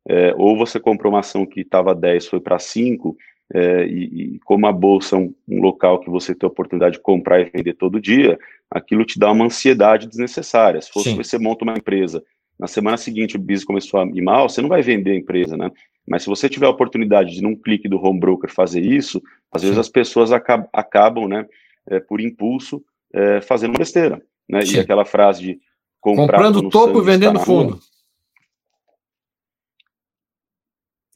[0.08, 3.16] É, ou você comprou uma ação que estava 10, foi para 5,
[3.54, 6.96] é, e, e, como a bolsa é um, um, local que você tem a oportunidade
[6.96, 10.82] de comprar e vender todo dia, aquilo te dá uma ansiedade desnecessária.
[10.82, 11.18] Se fosse Sim.
[11.18, 12.24] você monta uma empresa,
[12.58, 15.58] na semana seguinte o business começou a ir mal, você não vai vender a empresa,
[15.58, 15.70] né?
[16.08, 19.62] Mas se você tiver a oportunidade de, num clique do home broker, fazer isso, às
[19.62, 21.46] vezes as pessoas acabam, acabam né,
[21.90, 22.84] é, por impulso,
[23.14, 24.22] é, fazendo besteira.
[24.50, 24.62] Né?
[24.64, 25.60] E aquela frase de
[26.00, 27.80] comprando topo e vendendo fundo.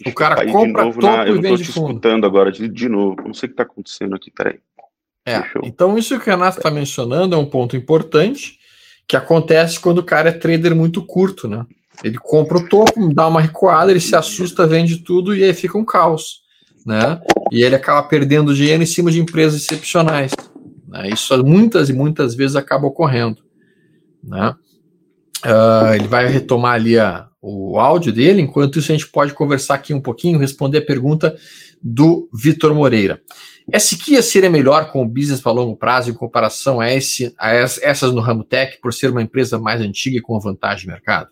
[0.05, 1.87] O cara compra topo na, e vende fundo.
[1.91, 3.15] escutando agora de, de novo.
[3.25, 4.59] Não sei o que está acontecendo aqui, peraí.
[5.27, 8.59] É, então isso que o Renato está mencionando é um ponto importante
[9.07, 11.65] que acontece quando o cara é trader muito curto, né?
[12.03, 15.77] Ele compra o topo, dá uma recuada, ele se assusta, vende tudo e aí fica
[15.77, 16.41] um caos,
[16.85, 17.19] né?
[17.51, 20.31] E ele acaba perdendo dinheiro em cima de empresas excepcionais.
[20.87, 21.09] Né?
[21.09, 23.41] Isso muitas e muitas vezes acaba ocorrendo,
[24.23, 24.55] né?
[25.45, 29.75] Uh, ele vai retomar ali a, o áudio dele, enquanto isso a gente pode conversar
[29.75, 31.37] aqui um pouquinho, responder a pergunta
[31.79, 33.21] do Vitor Moreira.
[33.71, 38.11] Essa seria melhor com o business para longo prazo em comparação a, esse, a essas
[38.11, 41.29] no ramo tech, por ser uma empresa mais antiga e com vantagem de mercado?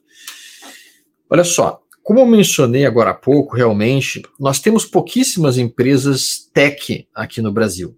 [1.27, 7.41] Olha só, como eu mencionei agora há pouco, realmente, nós temos pouquíssimas empresas tech aqui
[7.41, 7.97] no Brasil.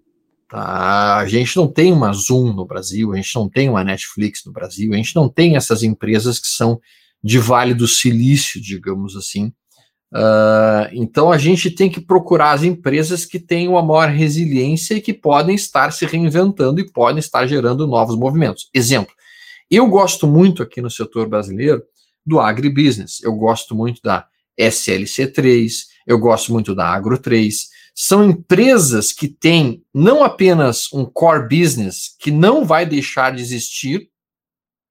[0.49, 1.17] Tá?
[1.17, 4.54] A gente não tem uma Zoom no Brasil, a gente não tem uma Netflix no
[4.54, 6.80] Brasil, a gente não tem essas empresas que são
[7.26, 9.48] de Vale do Silício, digamos assim.
[10.14, 15.02] Uh, então a gente tem que procurar as empresas que têm uma maior resiliência e
[15.02, 18.70] que podem estar se reinventando e podem estar gerando novos movimentos.
[18.72, 19.12] Exemplo,
[19.72, 21.82] eu gosto muito aqui no setor brasileiro
[22.24, 24.28] do agribusiness, eu gosto muito da
[24.60, 25.72] SLC3,
[26.06, 27.70] eu gosto muito da Agro 3.
[27.96, 34.10] São empresas que têm não apenas um core business que não vai deixar de existir,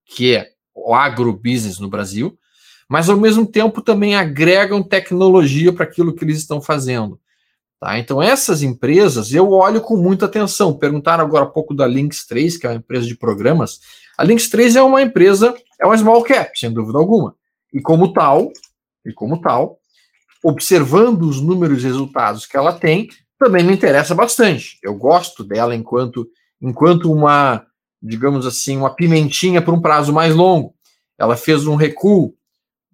[0.05, 0.54] que é
[0.85, 2.39] o agrobusiness no Brasil,
[2.89, 7.19] mas ao mesmo tempo também agregam tecnologia para aquilo que eles estão fazendo.
[7.81, 7.99] Tá?
[7.99, 10.77] Então, essas empresas eu olho com muita atenção.
[10.77, 13.81] Perguntaram agora há pouco da Links 3, que é uma empresa de programas.
[14.17, 17.35] A Links 3 é uma empresa, é uma small cap, sem dúvida alguma.
[17.73, 18.53] E como tal,
[19.05, 19.79] e como tal,
[20.43, 24.79] observando os números e resultados que ela tem, também me interessa bastante.
[24.83, 26.29] Eu gosto dela enquanto,
[26.61, 27.67] enquanto uma
[28.05, 30.74] digamos assim, uma pimentinha por um prazo mais longo.
[31.19, 32.35] Ela fez um recuo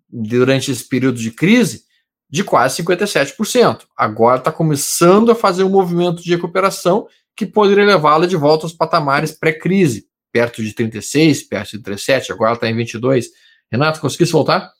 [0.08, 1.84] durante esse período de crise
[2.28, 3.86] de quase 57%.
[3.96, 8.72] Agora está começando a fazer um movimento de recuperação que poderia levá-la de volta aos
[8.72, 13.28] patamares pré-crise, perto de 36, perto de 37, agora está em 22.
[13.70, 14.70] Renato, conseguisse voltar?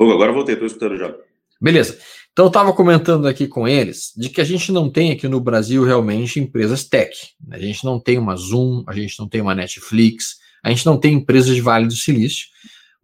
[0.00, 1.14] Agora voltei, estou escutando já.
[1.60, 1.98] Beleza.
[2.32, 5.40] Então, eu estava comentando aqui com eles de que a gente não tem aqui no
[5.40, 7.16] Brasil realmente empresas tech.
[7.50, 10.98] A gente não tem uma Zoom, a gente não tem uma Netflix, a gente não
[10.98, 12.48] tem empresas de Vale do Silício.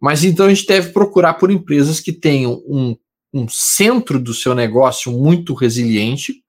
[0.03, 2.93] Mas então a gente deve procurar por empresas que tenham um,
[3.33, 6.43] um centro do seu negócio muito resiliente,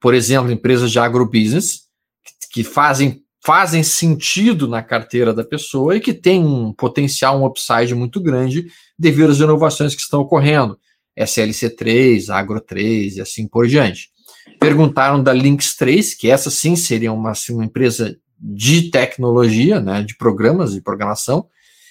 [0.00, 1.82] por exemplo, empresas de agrobusiness,
[2.24, 7.46] que, que fazem, fazem sentido na carteira da pessoa e que têm um potencial, um
[7.46, 8.66] upside muito grande
[8.98, 10.76] devido às inovações que estão ocorrendo.
[11.16, 14.10] SLC3, Agro 3 e assim por diante.
[14.58, 20.02] Perguntaram da Lynx 3, que essa sim seria uma, assim, uma empresa de tecnologia, né,
[20.02, 21.46] de programas de programação,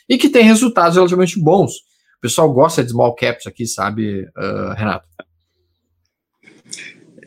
[0.09, 1.71] e que tem resultados relativamente bons.
[2.17, 5.07] O pessoal gosta de small caps aqui, sabe, uh, Renato?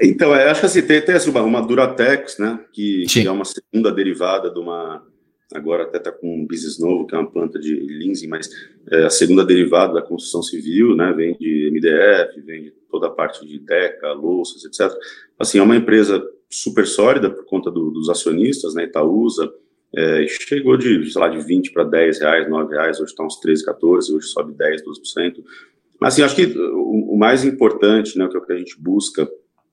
[0.00, 3.30] Então, eu acho que assim, tem, tem assim, uma, uma Duratex, né, que, que, é
[3.30, 5.00] uma segunda derivada de uma,
[5.54, 8.50] agora até está com um business novo, que é uma planta de leasing, mas
[8.90, 13.10] é a segunda derivada da construção civil, né, vem de MDF, vem de toda a
[13.10, 14.92] parte de DECA, louças, etc.
[15.38, 19.52] Assim, é uma empresa super sólida por conta do, dos acionistas, né, Itaúsa,
[19.94, 23.38] é, chegou de, sei lá, de 20 para 10 reais, 9 reais, hoje está uns
[23.40, 25.44] 13, 14, hoje sobe 10, 12%.
[26.00, 28.80] Mas, assim, acho que o, o mais importante, né, que é o que a gente
[28.80, 29.28] busca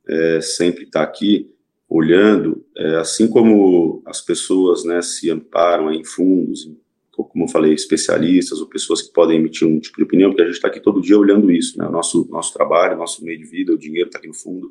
[0.07, 1.49] é, sempre estar tá aqui
[1.89, 6.71] olhando, é, assim como as pessoas né, se amparam em fundos,
[7.11, 10.45] como eu falei, especialistas ou pessoas que podem emitir um tipo de opinião, porque a
[10.45, 13.73] gente está aqui todo dia olhando isso, né, nosso, nosso trabalho, nosso meio de vida,
[13.73, 14.69] o dinheiro está aqui no fundo,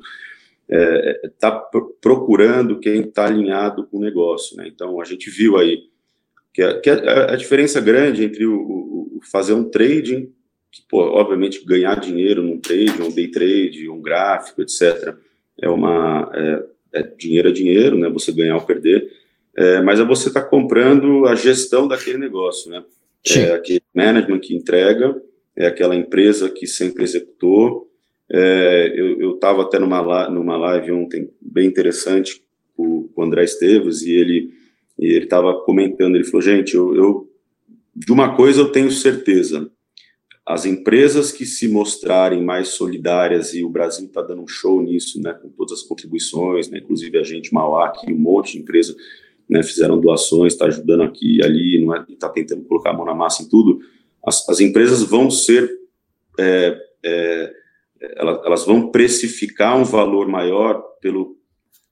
[0.69, 4.55] está é, é procurando quem está alinhado com o negócio.
[4.55, 4.67] Né?
[4.67, 5.79] Então, a gente viu aí
[6.53, 10.31] que, a, que a, a diferença grande entre o, o, fazer um trading,
[10.71, 15.15] que, pô, obviamente, ganhar dinheiro num trade, um day trade, um gráfico, etc.,
[15.61, 16.31] é uma.
[16.33, 18.09] É, é dinheiro é dinheiro, né?
[18.09, 19.11] Você ganhar ou perder,
[19.55, 22.83] é, mas é você estar tá comprando a gestão daquele negócio, né?
[23.25, 23.41] Sim.
[23.41, 25.21] É aquele management que entrega,
[25.55, 27.88] é aquela empresa que sempre executou,
[28.31, 32.43] é, eu estava até numa, numa live ontem bem interessante
[32.75, 34.59] com, com o André Esteves e ele
[34.99, 37.31] ele estava comentando, ele falou, gente, eu, eu,
[37.95, 39.71] de uma coisa eu tenho certeza,
[40.45, 45.21] as empresas que se mostrarem mais solidárias, e o Brasil está dando um show nisso,
[45.21, 48.95] né, com todas as contribuições, né, inclusive a gente, Mauá, aqui, um monte de empresa,
[49.47, 53.05] né, fizeram doações, está ajudando aqui e ali, não é, está tentando colocar a mão
[53.05, 53.79] na massa em tudo,
[54.25, 55.71] as, as empresas vão ser
[56.37, 57.53] é, é,
[58.01, 61.37] elas, elas vão precificar um valor maior pelo,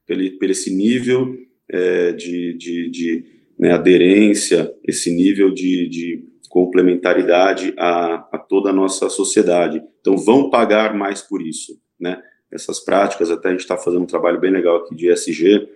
[0.05, 1.35] pelo, pelo esse nível
[1.69, 3.25] é, de, de, de
[3.59, 9.81] né, aderência, esse nível de, de complementaridade a, a, toda a nossa sociedade.
[9.99, 12.21] Então, vão pagar mais por isso, né?
[12.49, 15.67] Essas práticas, até a gente está fazendo um trabalho bem legal aqui de ESG,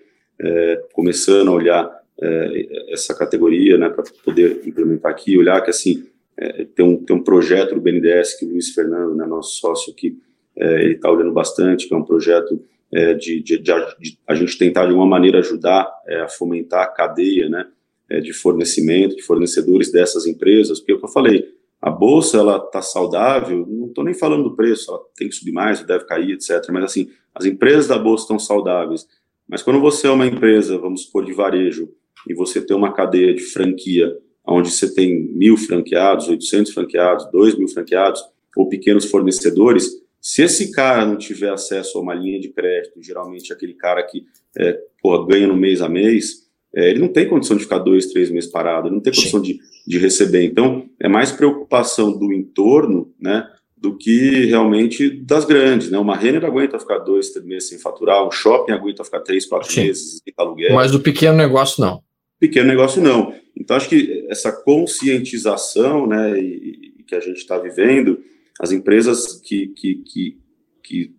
[0.42, 6.08] é, começando a olhar é, essa categoria, né, para poder implementar aqui, olhar que, assim,
[6.38, 9.92] é, tem, um, tem um projeto do BNDES que o Luiz Fernando, né, nosso sócio
[9.92, 10.18] aqui,
[10.56, 12.62] é, ele está olhando bastante, que é um projeto
[12.92, 16.84] é, de, de, de, de, a gente tentar de alguma maneira ajudar é, a fomentar
[16.84, 17.68] a cadeia, né,
[18.10, 22.38] é, de fornecimento, de fornecedores dessas empresas, porque é o que eu falei, a bolsa
[22.38, 26.06] ela está saudável, não estou nem falando do preço, ela tem que subir mais, deve
[26.06, 26.64] cair, etc.
[26.70, 29.08] Mas assim, as empresas da bolsa estão saudáveis.
[29.48, 31.90] Mas quando você é uma empresa, vamos supor, de varejo,
[32.30, 34.16] e você tem uma cadeia de franquia
[34.46, 38.22] onde você tem mil franqueados, 800 franqueados, dois mil franqueados,
[38.56, 39.90] ou pequenos fornecedores,
[40.22, 44.24] se esse cara não tiver acesso a uma linha de crédito, geralmente aquele cara que
[44.58, 48.08] é, porra, ganha no mês a mês, é, ele não tem condição de ficar dois,
[48.08, 50.46] três meses parado, ele não tem condição de, de receber.
[50.46, 55.98] Então, é mais preocupação do entorno, né, do que realmente das grandes, né?
[55.98, 59.72] Uma Renner aguenta ficar dois, três meses sem faturar, um shopping aguenta ficar três, quatro
[59.72, 59.86] Sim.
[59.86, 60.76] meses sem aluguel.
[60.76, 62.04] Mas do pequeno negócio não.
[62.42, 63.36] Pequeno negócio não.
[63.56, 68.20] Então, acho que essa conscientização, né, e, e que a gente está vivendo,
[68.60, 70.38] as empresas que, que, que,
[70.82, 71.16] que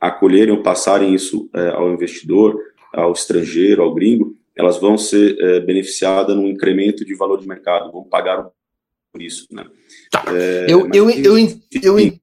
[0.00, 2.58] acolherem ou passarem isso é, ao investidor,
[2.94, 7.92] ao estrangeiro, ao gringo, elas vão ser é, beneficiadas num incremento de valor de mercado,
[7.92, 8.48] vão pagar
[9.12, 9.46] por isso.
[9.52, 9.66] Né?
[10.10, 10.24] Tá.
[10.28, 11.36] É, eu, eu, eu,
[11.82, 12.18] eu,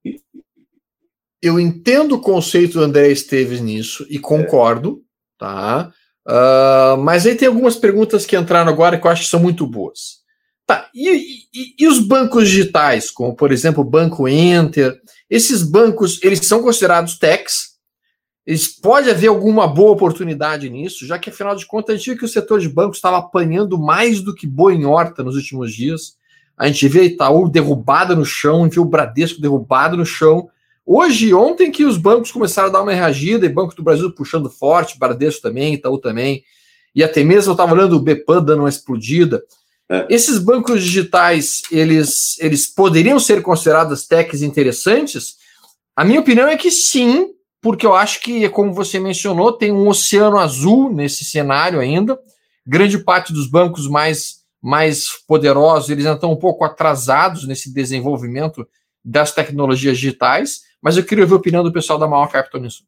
[1.43, 5.03] eu, entendo o conceito do André Esteves nisso e concordo,
[5.37, 5.93] tá?
[6.27, 9.65] Uh, mas aí tem algumas perguntas que entraram agora que eu acho que são muito
[9.65, 10.21] boas.
[10.65, 14.97] Tá, e, e, e, os bancos digitais, como por exemplo o Banco Enter,
[15.29, 17.71] esses bancos, eles são considerados techs?
[18.45, 22.17] Eles, pode haver alguma boa oportunidade nisso, já que afinal de contas a gente viu
[22.17, 25.73] que o setor de bancos estava apanhando mais do que boa em horta nos últimos
[25.73, 26.15] dias.
[26.57, 30.49] A gente vê Itaú derrubada no chão, a gente vê o Bradesco derrubado no chão.
[30.93, 34.49] Hoje, ontem que os bancos começaram a dar uma reagida, e Banco do Brasil puxando
[34.49, 36.43] forte, Bradesco também, Itaú também,
[36.93, 39.41] e até mesmo eu estava olhando o Bepan dando uma explodida.
[39.87, 40.05] É.
[40.09, 45.37] Esses bancos digitais, eles, eles poderiam ser considerados techs interessantes?
[45.95, 47.29] A minha opinião é que sim,
[47.61, 52.19] porque eu acho que, como você mencionou, tem um oceano azul nesse cenário ainda.
[52.67, 58.67] Grande parte dos bancos mais, mais poderosos, eles ainda estão um pouco atrasados nesse desenvolvimento
[59.05, 62.83] das tecnologias digitais, mas eu queria ver a opinião do pessoal da Maior Capital nisso.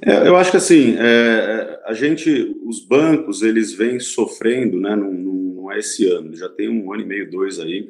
[0.00, 5.70] É, eu acho que assim, é, a gente, os bancos, eles vêm sofrendo, né, num,
[5.72, 7.88] é esse ano, já tem um ano e meio, dois aí,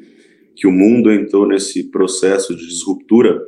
[0.55, 3.43] que o mundo entrou nesse processo de disruptura,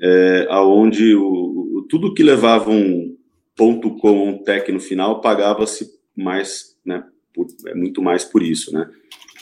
[0.00, 3.16] é, aonde o, o, tudo que levava um
[3.56, 8.72] ponto com um tech no final pagava-se mais, né, por, é muito mais por isso,
[8.72, 8.88] né.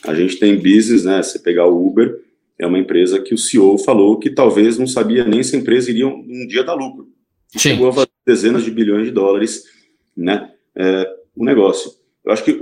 [0.04, 2.20] A gente tem business, né, você pegar o Uber,
[2.62, 5.90] é uma empresa que o CEO falou que talvez não sabia nem se a empresa
[5.90, 7.08] iria um, um dia dar lucro.
[7.56, 9.64] Chegou a fazer dezenas de bilhões de dólares,
[10.16, 11.90] né, é, o negócio.
[12.24, 12.60] Eu acho que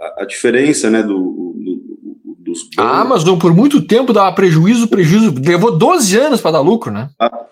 [0.00, 2.70] a, a diferença né, do, do, dos.
[2.78, 5.34] A Amazon, por muito tempo, dava prejuízo, prejuízo.
[5.44, 7.10] Levou 12 anos para dar lucro, né?
[7.18, 7.46] Ah,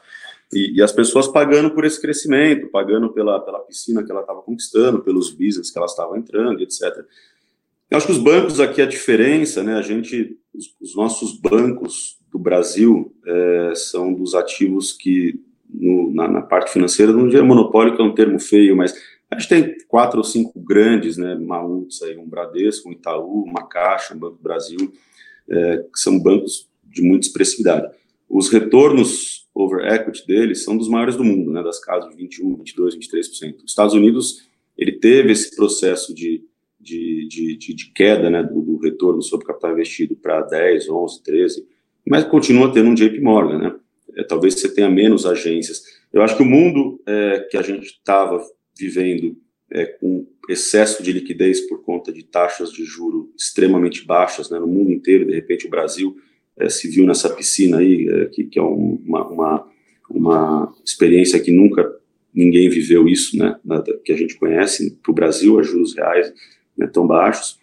[0.51, 4.41] e, e, as pessoas pagando por esse crescimento, pagando pela, pela piscina que ela estava
[4.41, 7.05] conquistando, pelos business que ela estava entrando, etc.
[7.93, 12.17] Eu acho que os bancos aqui, a diferença, né, a gente, os, os nossos bancos
[12.31, 15.39] do Brasil é, são dos ativos que
[15.69, 18.95] no, na, na, parte financeira, não diria monopólio, que é um termo feio, mas
[19.31, 23.69] a gente tem quatro ou cinco grandes, né, Maúntes, aí, um Bradesco, um Itaú, uma
[23.69, 24.91] Caixa, um Banco do Brasil,
[25.51, 27.95] é, que são bancos de muita expressividade.
[28.27, 32.57] Os retornos over equity deles são dos maiores do mundo, né, das casas de 21,
[32.57, 33.57] 22, 23%.
[33.57, 36.43] Os Estados Unidos, ele teve esse processo de,
[36.83, 41.23] de, de, de, de queda né, do, do, retorno sobre capital investido para 10, 11,
[41.23, 41.67] 13,
[42.07, 43.75] mas continua tendo um JP Morgan, né?
[44.17, 45.83] É, talvez você tenha menos agências.
[46.13, 48.43] Eu acho que o mundo é, que a gente estava
[48.79, 49.37] vivendo
[49.71, 54.67] é, com excesso de liquidez por conta de taxas de juro extremamente baixas, né, no
[54.67, 56.17] mundo inteiro, de repente o Brasil
[56.59, 59.69] é, se viu nessa piscina aí, é, que, que, é uma, uma,
[60.11, 61.91] uma experiência que nunca
[62.35, 63.57] ninguém viveu isso, né,
[64.05, 66.33] que a gente conhece, para o Brasil, a juros reais
[66.83, 67.59] né, tão baixos,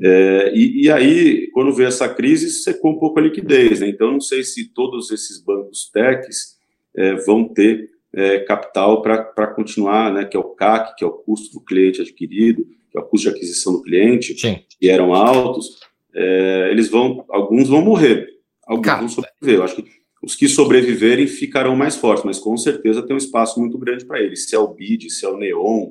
[0.00, 3.88] é, e, e, aí, quando veio essa crise, secou um pouco a liquidez, né?
[3.88, 6.56] então não sei se todos esses bancos techs
[6.96, 11.12] é, vão ter é, capital para continuar, né, que é o CAC, que é o
[11.12, 14.60] custo do cliente adquirido, que é o custo de aquisição do cliente, Sim.
[14.78, 15.78] que eram altos,
[16.14, 18.28] é, eles vão, alguns vão morrer,
[18.66, 19.00] alguns Cara.
[19.00, 19.56] vão sobreviver.
[19.56, 23.58] Eu acho que os que sobreviverem ficarão mais fortes, mas com certeza tem um espaço
[23.58, 24.48] muito grande para eles.
[24.48, 25.90] Se é o BID, se é o Neon,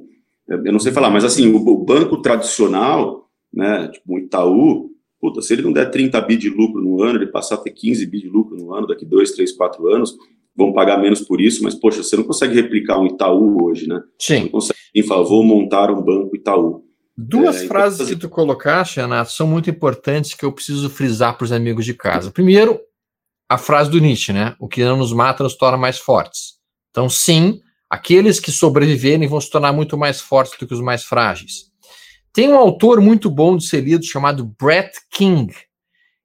[0.53, 4.89] eu não sei falar, mas assim, o, banco tradicional, né, tipo o Itaú,
[5.19, 7.71] puta, se ele não der 30 bi de lucro no ano, ele passar a ter
[7.71, 10.15] 15 bi de lucro no ano, daqui 2, 3, 4 anos,
[10.55, 14.01] vão pagar menos por isso, mas, poxa, você não consegue replicar um Itaú hoje, né?
[14.19, 14.35] Sim.
[14.35, 16.83] Você não consegue, em favor, montar um banco Itaú.
[17.17, 20.89] Duas é, então, frases então, que tu colocaste, Renato, são muito importantes que eu preciso
[20.89, 22.31] frisar para os amigos de casa.
[22.31, 22.79] Primeiro,
[23.47, 24.55] a frase do Nietzsche, né?
[24.59, 26.55] O que não nos mata nos torna mais fortes.
[26.89, 27.59] Então, sim,
[27.91, 31.69] aqueles que sobreviverem vão se tornar muito mais fortes do que os mais frágeis.
[32.31, 35.53] Tem um autor muito bom de ser lido chamado Brett King.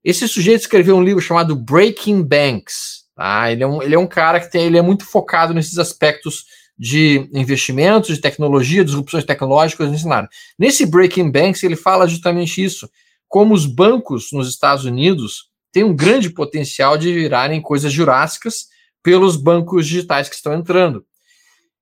[0.04, 3.06] Esse sujeito escreveu um livro chamado Breaking Banks.
[3.16, 3.50] Tá?
[3.50, 6.44] Ele, é um, ele é um cara que tem, ele é muito focado nesses aspectos
[6.78, 10.28] de investimentos, de tecnologia, disrupções tecnológicas nesse cenário.
[10.56, 12.88] Nesse Breaking Banks, ele fala justamente isso,
[13.26, 18.66] como os bancos nos Estados Unidos têm um grande potencial de virarem coisas jurássicas
[19.02, 21.04] pelos bancos digitais que estão entrando.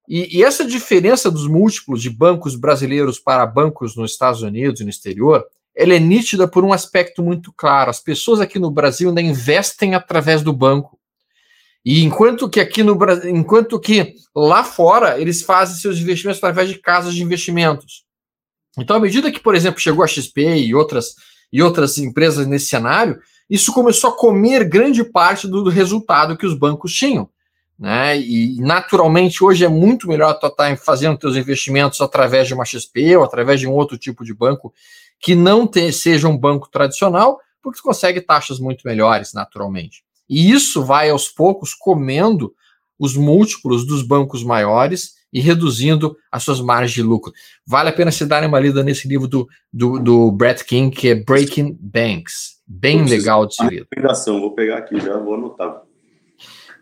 [0.09, 4.85] E, e, essa diferença dos múltiplos de bancos brasileiros para bancos nos Estados Unidos e
[4.85, 5.45] no exterior,
[5.75, 7.91] ela é nítida por um aspecto muito claro.
[7.91, 10.99] As pessoas aqui no Brasil ainda investem através do banco.
[11.85, 16.69] E enquanto que aqui no Brasil, enquanto que lá fora eles fazem seus investimentos através
[16.69, 18.05] de casas de investimentos.
[18.79, 21.15] Então, à medida que, por exemplo, chegou a XP e outras,
[21.53, 26.47] e outras empresas nesse cenário, isso começou a comer grande parte do, do resultado que
[26.47, 27.29] os bancos tinham.
[27.79, 28.19] Né?
[28.21, 32.65] E naturalmente hoje é muito melhor tu estar tá fazendo teus investimentos através de uma
[32.65, 34.73] XP ou através de um outro tipo de banco
[35.21, 40.05] que não te, seja um banco tradicional, porque tu consegue taxas muito melhores naturalmente.
[40.29, 42.55] E isso vai aos poucos comendo
[42.99, 47.33] os múltiplos dos bancos maiores e reduzindo as suas margens de lucro.
[47.67, 51.09] Vale a pena se darem uma lida nesse livro do, do, do Brett King, que
[51.09, 52.61] é Breaking Banks.
[52.67, 53.87] Bem legal de se ler.
[54.41, 55.83] Vou pegar aqui, já vou anotar.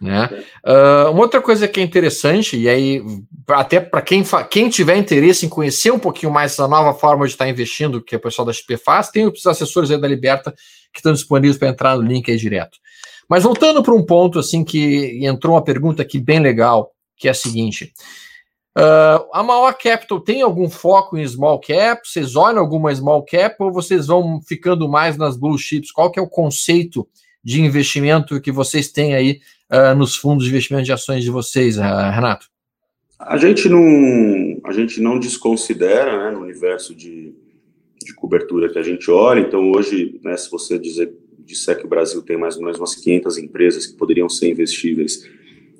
[0.02, 0.28] Né?
[0.66, 3.00] Uh, uma outra coisa que é interessante, e aí,
[3.48, 7.30] até para quem, quem tiver interesse em conhecer um pouquinho mais essa nova forma de
[7.30, 10.52] estar investindo que o pessoal da XP faz, tem os assessores aí da Liberta
[10.92, 12.78] que estão disponíveis para entrar no link aí direto.
[13.28, 17.30] Mas voltando para um ponto assim que entrou uma pergunta aqui bem legal, que é
[17.30, 17.92] a seguinte:
[18.76, 22.02] uh, a Mauá Capital tem algum foco em small cap?
[22.04, 25.92] Vocês olham alguma small cap ou vocês vão ficando mais nas blue chips?
[25.92, 27.06] Qual que é o conceito
[27.42, 29.40] de investimento que vocês têm aí
[29.70, 32.46] uh, nos fundos de investimento de ações de vocês, uh, Renato?
[33.18, 37.32] A gente não, a gente não desconsidera, né, no universo de,
[38.04, 39.40] de cobertura que a gente olha.
[39.40, 41.12] Então, hoje, né, se você dizer
[41.44, 45.28] disser que o Brasil tem mais ou menos umas 500 empresas que poderiam ser investíveis,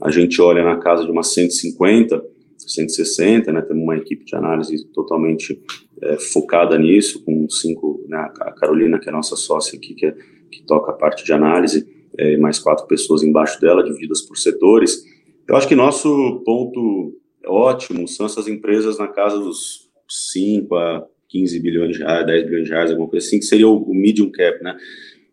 [0.01, 2.23] a gente olha na casa de umas 150,
[2.59, 5.61] 160, né, temos uma equipe de análise totalmente
[6.01, 10.15] é, focada nisso, com cinco, né, a Carolina, que é nossa sócia aqui, que, é,
[10.53, 11.89] que toca a parte de análise,
[12.19, 15.03] é, mais quatro pessoas embaixo dela, divididas por setores.
[15.49, 21.61] Eu acho que nosso ponto ótimo são essas empresas na casa dos 5 a 15
[21.61, 24.31] bilhões de reais, 10 bilhões de reais, alguma coisa assim, que seria o, o medium
[24.31, 24.77] cap, né?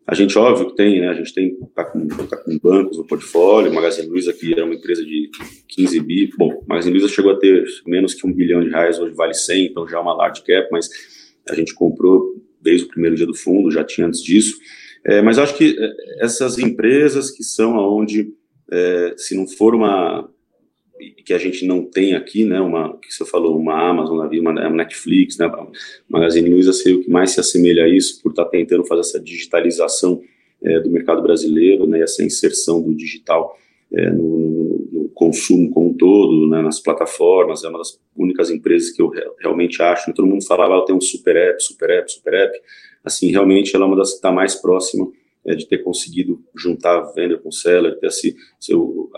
[0.08, 1.10] A gente, óbvio, que tem, né?
[1.10, 4.74] A gente tem, tá com, tá com bancos no portfólio, Magazine Luiza, que era uma
[4.74, 5.30] empresa de
[5.68, 6.32] 15 bi.
[6.36, 9.66] Bom, Magazine Luiza chegou a ter menos que um bilhão de reais, hoje vale 100,
[9.68, 10.90] então já é uma large cap, mas
[11.48, 14.58] a gente comprou desde o primeiro dia do fundo, já tinha antes disso.
[15.06, 18.34] É, mas acho que é, essas empresas que são aonde,
[18.72, 20.30] é, se não for uma,
[21.26, 25.38] que a gente não tem aqui, né, uma, que você falou, uma Amazon, uma Netflix,
[25.38, 25.50] né,
[26.08, 29.02] Magazine Luiza seria o que mais se assemelha a isso, por estar tá tentando fazer
[29.02, 30.22] essa digitalização
[30.62, 33.58] é, do mercado brasileiro, né, essa inserção do digital
[33.92, 38.92] é, no, no, consumo como um todo, né, nas plataformas, é uma das únicas empresas
[38.92, 42.34] que eu realmente acho, todo mundo fala, ah, tenho um super app, super app, super
[42.34, 42.60] app,
[43.04, 45.12] assim, realmente ela é uma das que está mais próxima
[45.46, 49.10] é, de ter conseguido juntar venda com seller, ter assim, seu,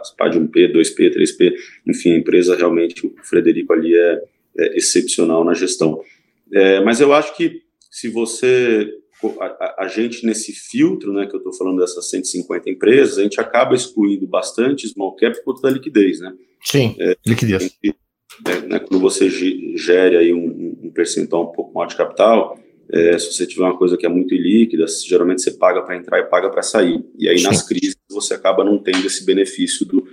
[0.00, 1.54] as pá de 1P, 2P, 3P,
[1.86, 4.22] enfim, a empresa realmente, o Frederico ali é,
[4.58, 6.00] é excepcional na gestão.
[6.52, 8.90] É, mas eu acho que se você
[9.40, 13.40] a, a, gente nesse filtro, né, que eu estou falando dessas 150 empresas, a gente
[13.40, 16.34] acaba excluindo bastante small cap por conta da liquidez, né?
[16.62, 17.76] Sim, é, liquidez.
[18.68, 22.58] Né, quando você gere aí um, um, percentual um pouco maior de capital,
[22.92, 26.20] é, se você tiver uma coisa que é muito ilíquida, geralmente você paga para entrar
[26.20, 27.04] e paga para sair.
[27.18, 27.44] E aí Sim.
[27.44, 30.06] nas crises você acaba não tendo esse benefício do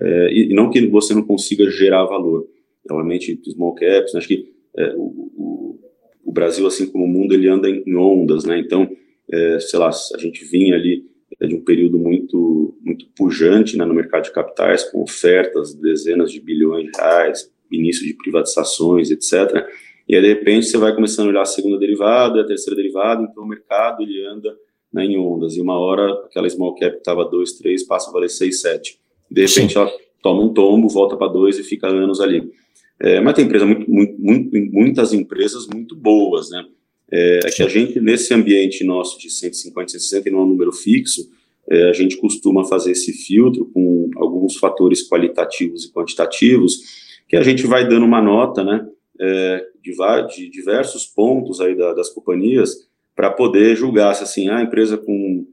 [0.00, 2.48] é, e, não que você não consiga gerar valor.
[2.88, 5.78] Realmente, small caps, né, acho que é, o,
[6.24, 8.58] o Brasil, assim como o mundo, ele anda em ondas, né?
[8.58, 8.88] Então,
[9.30, 11.04] é, sei lá, a gente vinha ali
[11.40, 16.32] é, de um período muito, muito pujante né, no mercado de capitais, com ofertas, dezenas
[16.32, 19.66] de bilhões de reais, início de privatizações, etc.
[20.10, 23.22] E aí, de repente, você vai começando a olhar a segunda derivada, a terceira derivada,
[23.22, 24.52] então o mercado ele anda
[24.92, 28.28] né, em ondas, e uma hora aquela small cap estava 2, 3, passa a valer
[28.28, 28.98] 6, 7.
[29.30, 29.78] De repente, Sim.
[29.78, 29.88] ela
[30.20, 32.50] toma um tombo, volta para 2 e fica anos ali.
[32.98, 36.66] É, mas tem empresa muito, muito, muitas empresas muito boas, né?
[37.08, 40.48] É, é, que a gente, nesse ambiente nosso de 150, 160, e não é um
[40.48, 41.30] número fixo,
[41.68, 46.80] é, a gente costuma fazer esse filtro com alguns fatores qualitativos e quantitativos,
[47.28, 48.84] que a gente vai dando uma nota, né,
[49.20, 49.92] é, de,
[50.34, 55.46] de, diversos pontos aí da, das companhias, para poder julgar se assim, a empresa com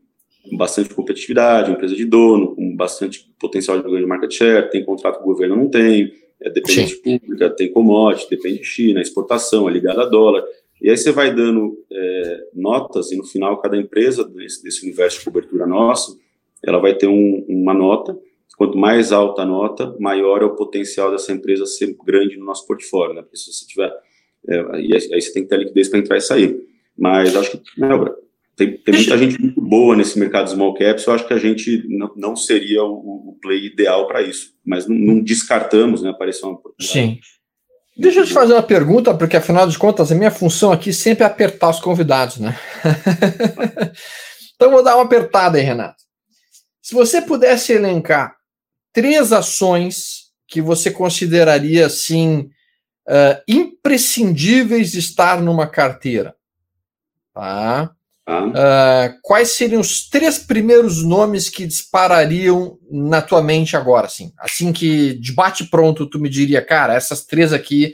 [0.55, 5.17] bastante competitividade, empresa de dono, com bastante potencial de ganho de market share, tem contrato
[5.17, 7.19] com o governo, não tem, é dependente Sim.
[7.19, 10.45] pública, tem commodity, depende de China, exportação, é ligada a dólar.
[10.81, 15.19] E aí você vai dando é, notas, e no final, cada empresa desse, desse universo
[15.19, 16.17] de cobertura nosso,
[16.63, 18.17] ela vai ter um, uma nota.
[18.57, 22.65] Quanto mais alta a nota, maior é o potencial dessa empresa ser grande no nosso
[22.65, 23.21] portfólio, né?
[23.21, 23.93] Porque se você tiver.
[24.49, 26.59] É, aí, aí, você tem que ter liquidez para entrar e sair.
[26.97, 27.89] Mas acho que, né,
[28.55, 31.85] tem, tem, muita gente muito boa nesse mercado small caps, eu acho que a gente
[31.87, 36.43] não, não seria o, o, play ideal para isso, mas não, não, descartamos, né, aparecer
[36.43, 36.91] uma oportunidade.
[36.91, 37.19] Sim.
[37.95, 41.23] Deixa eu te fazer uma pergunta, porque afinal de contas a minha função aqui sempre
[41.23, 42.57] é apertar os convidados, né?
[44.55, 46.01] então vou dar uma apertada aí, Renato.
[46.81, 48.36] Se você pudesse elencar
[48.97, 52.49] três ações que você consideraria assim
[53.07, 56.35] uh, imprescindíveis de estar numa carteira,
[57.31, 57.91] tá?
[58.27, 64.33] Uh, quais seriam os três primeiros nomes que disparariam na tua mente agora, assim?
[64.35, 67.93] Assim que de bate pronto tu me diria, cara, essas três aqui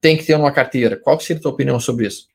[0.00, 0.96] tem que ter uma carteira.
[0.96, 2.26] Qual seria a tua opinião sobre isso?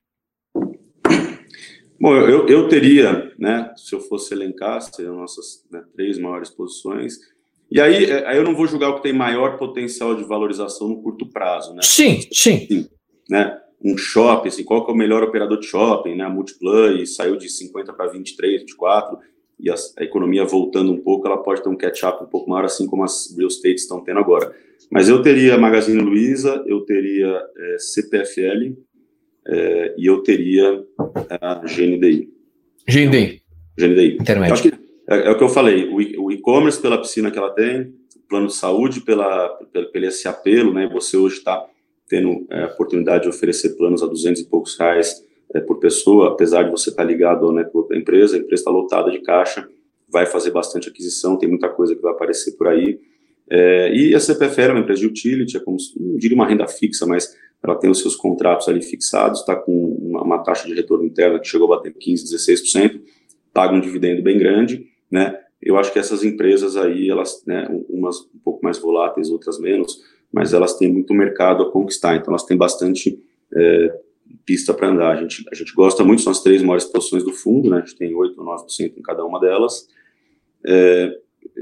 [2.00, 7.18] Bom, eu, eu teria, né, se eu fosse elencar, seriam nossas né, três maiores posições.
[7.72, 10.88] E aí, é, aí eu não vou julgar o que tem maior potencial de valorização
[10.88, 11.82] no curto prazo, né?
[11.84, 12.65] Sim, sim.
[12.67, 12.89] sim
[13.30, 13.59] né?
[13.84, 16.26] um shopping, assim, qual que é o melhor operador de shopping, né?
[16.26, 19.17] A Multiplay saiu de 50 para 23, 24,
[19.59, 22.65] e a, a, economia voltando um pouco, ela pode ter um catch-up um pouco maior,
[22.65, 24.53] assim como as real estates estão tendo agora.
[24.91, 28.74] Mas eu teria Magazine Luiza, eu teria é, CPFL
[29.47, 30.84] é, e eu teria
[31.41, 32.30] a GNDI.
[32.88, 33.41] GNDI.
[33.78, 34.17] GNDI.
[34.20, 34.89] Intermédio.
[35.10, 38.47] É, é, o que eu falei, o e-commerce pela piscina que ela tem, o plano
[38.47, 40.88] de saúde pela, pelo, pelo esse apelo, né?
[40.93, 41.66] Você hoje está
[42.07, 46.30] tendo é, a oportunidade de oferecer planos a 200 e poucos reais é, por pessoa,
[46.30, 49.68] apesar de você estar ligado ao network da empresa, a empresa está lotada de caixa,
[50.07, 52.99] vai fazer bastante aquisição, tem muita coisa que vai aparecer por aí.
[53.49, 56.68] É, e a CPFL é uma empresa de utility, é como, não diria uma renda
[56.68, 60.74] fixa, mas ela tem os seus contratos ali fixados, está com uma, uma, taxa de
[60.76, 63.01] retorno interna que chegou a bater 15%, 16%,
[63.51, 65.38] paga um dividendo bem grande, né?
[65.62, 70.01] Eu acho que essas empresas aí, elas, né, umas um pouco mais voláteis, outras menos,
[70.32, 73.22] mas elas têm muito mercado a conquistar, então elas têm bastante
[73.53, 73.99] é,
[74.45, 75.12] pista para andar.
[75.12, 77.78] A gente, a gente gosta muito, são as três maiores posições do fundo, né?
[77.78, 79.88] a gente tem 8 ou 9% em cada uma delas.
[80.66, 81.12] É,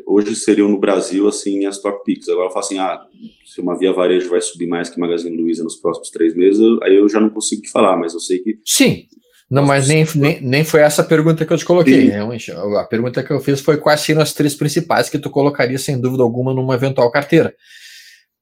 [0.06, 2.30] hoje seriam no Brasil, assim, as top picks.
[2.30, 3.04] Agora eu falo assim, ah,
[3.46, 6.96] se uma Via Varejo vai subir mais que Magazine Luiza nos próximos três meses, aí
[6.96, 8.60] eu já não consigo te falar, mas eu sei que...
[8.66, 9.08] Sim,
[9.50, 12.52] não, mas nem, nem, nem foi essa a pergunta que eu te coloquei, realmente.
[12.52, 16.00] A pergunta que eu fiz foi quais seriam as três principais que tu colocaria, sem
[16.00, 17.56] dúvida alguma, numa eventual carteira.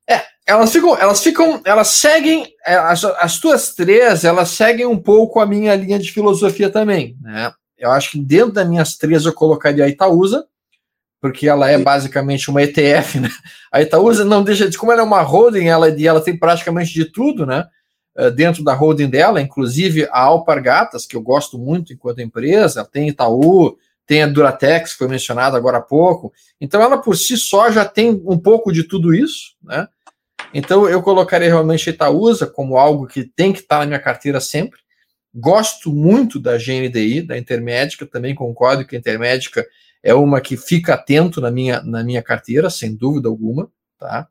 [0.09, 4.97] É, elas ficam, elas ficam, elas seguem, é, as, as tuas três, elas seguem um
[4.97, 7.51] pouco a minha linha de filosofia também, né?
[7.77, 10.45] Eu acho que dentro das minhas três eu colocaria a Itaúsa,
[11.21, 13.29] porque ela é basicamente uma ETF, né?
[13.71, 17.05] A Itaúsa não deixa de, como ela é uma holding, ela, ela tem praticamente de
[17.05, 17.67] tudo, né?
[18.17, 23.09] É, dentro da holding dela, inclusive a Alpargatas, que eu gosto muito enquanto empresa, tem
[23.09, 26.31] Itaú, tem a Duratex, foi mencionada agora há pouco.
[26.61, 29.87] Então, ela por si só já tem um pouco de tudo isso, né?
[30.53, 34.39] Então, eu colocaria realmente a Itaúsa como algo que tem que estar na minha carteira
[34.39, 34.79] sempre.
[35.33, 39.65] Gosto muito da GNDI, da Intermédica, também concordo que a Intermédica
[40.01, 44.29] é uma que fica atento na minha, na minha carteira, sem dúvida alguma, tá?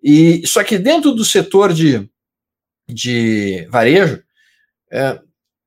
[0.00, 2.08] E só que dentro do setor de,
[2.88, 4.22] de varejo,
[4.90, 5.18] é,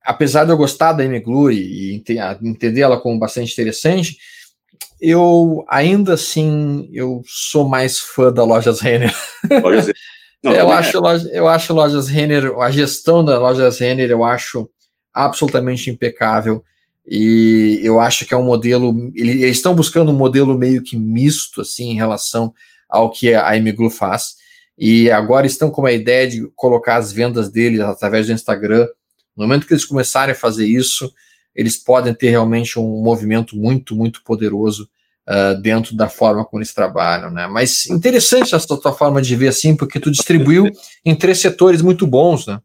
[0.04, 2.04] apesar de eu gostar da Emiglu e, e
[2.42, 4.18] entender ela como bastante interessante,
[5.02, 9.14] eu ainda assim eu sou mais fã da Lojas Renner.
[10.42, 11.38] Não, eu, acho, é.
[11.38, 14.70] eu acho Lojas Renner, a gestão da Lojas Renner, eu acho
[15.14, 16.64] absolutamente impecável.
[17.06, 19.12] E eu acho que é um modelo.
[19.16, 22.54] Eles estão buscando um modelo meio que misto, assim, em relação
[22.88, 24.36] ao que a Emiglu faz.
[24.80, 28.88] E agora estão com a ideia de colocar as vendas deles através do Instagram.
[29.36, 31.12] No momento que eles começarem a fazer isso,
[31.54, 34.90] eles podem ter realmente um movimento muito, muito poderoso
[35.28, 37.46] uh, dentro da forma como eles trabalham, né?
[37.48, 40.72] Mas interessante essa tua forma de ver assim, porque tu distribuiu
[41.06, 42.62] em três setores muito bons, né?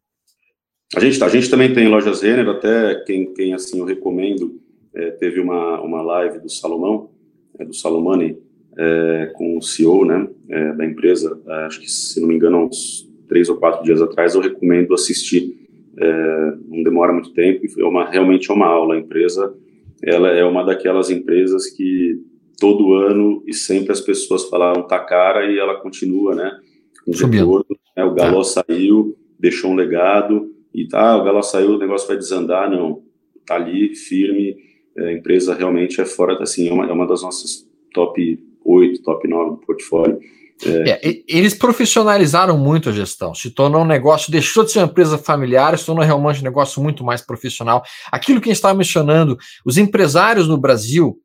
[0.94, 4.60] A gente, a gente também tem lojas Renner, até quem, quem assim eu recomendo,
[4.94, 7.10] é, teve uma, uma live do Salomão,
[7.58, 8.38] é, do Salomani,
[8.76, 12.66] é, com o CEO né, é, da empresa, é, acho que se não me engano,
[12.66, 15.64] uns três ou quatro dias atrás, eu recomendo assistir
[15.96, 18.94] é, não demora muito tempo, é uma, realmente é uma aula.
[18.94, 19.54] A empresa,
[20.02, 22.20] ela é uma daquelas empresas que
[22.58, 26.58] todo ano e sempre as pessoas falaram tá cara e ela continua, né?
[27.06, 27.66] Retorno,
[27.96, 28.64] né, o Galo tá.
[28.66, 33.02] saiu, deixou um legado e tá, o Galo saiu, o negócio vai desandar, não.
[33.46, 34.56] Tá ali, firme,
[34.96, 39.02] é, a empresa realmente é fora, assim, é uma, é uma das nossas top 8,
[39.02, 40.18] top 9 do portfólio.
[40.64, 40.90] É.
[40.90, 45.18] É, eles profissionalizaram muito a gestão, se tornou um negócio, deixou de ser uma empresa
[45.18, 47.82] familiar, se tornou realmente um negócio muito mais profissional.
[48.10, 51.18] Aquilo que a gente estava mencionando, os empresários no Brasil,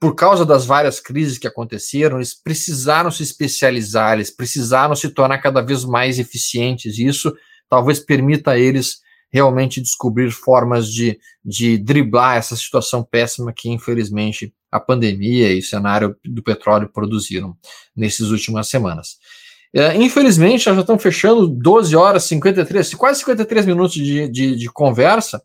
[0.00, 5.38] por causa das várias crises que aconteceram, eles precisaram se especializar, eles precisaram se tornar
[5.38, 7.32] cada vez mais eficientes, e isso
[7.68, 14.52] talvez permita a eles realmente descobrir formas de, de driblar essa situação péssima que, infelizmente,
[14.72, 17.54] a pandemia e o cenário do petróleo produziram
[17.94, 19.18] nessas últimas semanas.
[19.74, 24.70] É, infelizmente, nós já estamos fechando 12 horas, 53, quase 53 minutos de, de, de
[24.70, 25.42] conversa.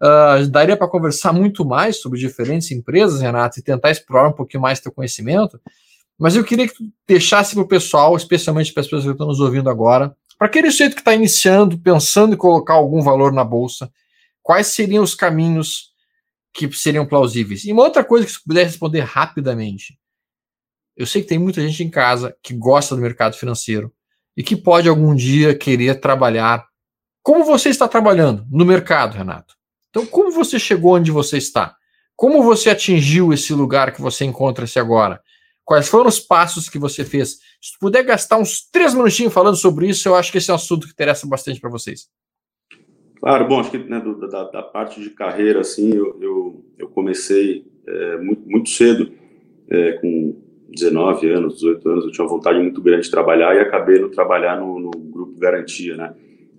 [0.00, 4.62] Uh, daria para conversar muito mais sobre diferentes empresas, Renato, e tentar explorar um pouquinho
[4.62, 5.60] mais teu conhecimento.
[6.18, 9.26] Mas eu queria que tu deixasse para o pessoal, especialmente para as pessoas que estão
[9.26, 13.44] nos ouvindo agora, para aquele jeito que está iniciando, pensando em colocar algum valor na
[13.44, 13.90] bolsa,
[14.42, 15.92] quais seriam os caminhos
[16.58, 17.64] que seriam plausíveis.
[17.64, 19.96] E uma outra coisa que você puder responder rapidamente.
[20.96, 23.94] Eu sei que tem muita gente em casa que gosta do mercado financeiro
[24.36, 26.66] e que pode algum dia querer trabalhar
[27.22, 29.54] como você está trabalhando no mercado, Renato.
[29.90, 31.76] Então, como você chegou onde você está?
[32.16, 35.22] Como você atingiu esse lugar que você encontra-se agora?
[35.64, 37.38] Quais foram os passos que você fez?
[37.62, 40.56] Se puder gastar uns três minutinhos falando sobre isso, eu acho que esse é um
[40.56, 42.08] assunto que interessa bastante para vocês.
[43.28, 46.88] Claro, bom, acho que né, do, da, da, parte de carreira, assim, eu, eu, eu
[46.88, 49.12] comecei é, muito, muito cedo,
[49.68, 50.34] é, com
[50.70, 54.08] 19 anos, 18 anos, eu tinha uma vontade muito grande de trabalhar e acabei no
[54.08, 56.14] trabalhar no, no Grupo Garantia, né,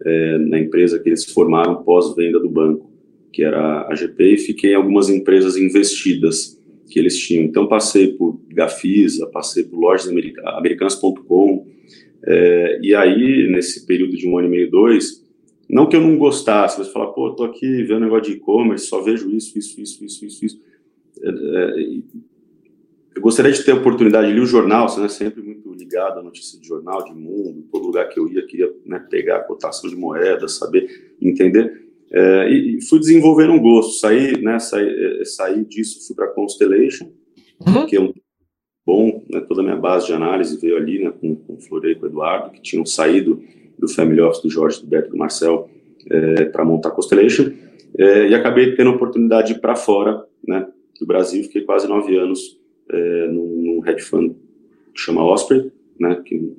[0.06, 2.88] é, na empresa que eles formaram pós-venda do banco,
[3.34, 6.56] que era a GP, e fiquei em algumas empresas investidas
[6.88, 7.46] que eles tinham.
[7.46, 11.66] Então, passei por Gafisa, passei por lojas americanas.com,
[12.28, 15.28] é, e aí, nesse período de um ano e meio, dois,
[15.70, 19.02] não que eu não gostasse, mas falar, pô, tô aqui vendo negócio de e-commerce, só
[19.02, 20.62] vejo isso, isso, isso, isso, isso, isso.
[21.22, 22.00] É, é,
[23.16, 26.20] eu gostaria de ter a oportunidade de ler o jornal, você é sempre muito ligado
[26.20, 29.44] à notícia de jornal, de mundo, todo lugar que eu ia, queria né, pegar a
[29.44, 31.88] cotação de moeda, saber, entender.
[32.12, 37.12] É, e, fui desenvolvendo um gosto, saí, né, saí, é, saí disso, fui para Constellation,
[37.68, 37.86] uhum.
[37.86, 38.12] que é um
[38.84, 41.92] bom, né, toda a minha base de análise veio ali, né, com, com o Florei
[41.92, 43.40] e com o Eduardo, que tinham saído
[43.80, 45.70] do Family Office do Jorge, do Beto, do Marcel,
[46.10, 47.52] é, para montar a Constellation,
[47.98, 50.68] é, e acabei tendo a oportunidade para fora, né,
[51.00, 52.60] do Brasil, fiquei quase nove anos
[52.90, 54.36] é, num, num hedge fund
[54.94, 56.54] que chama Osprey, né, que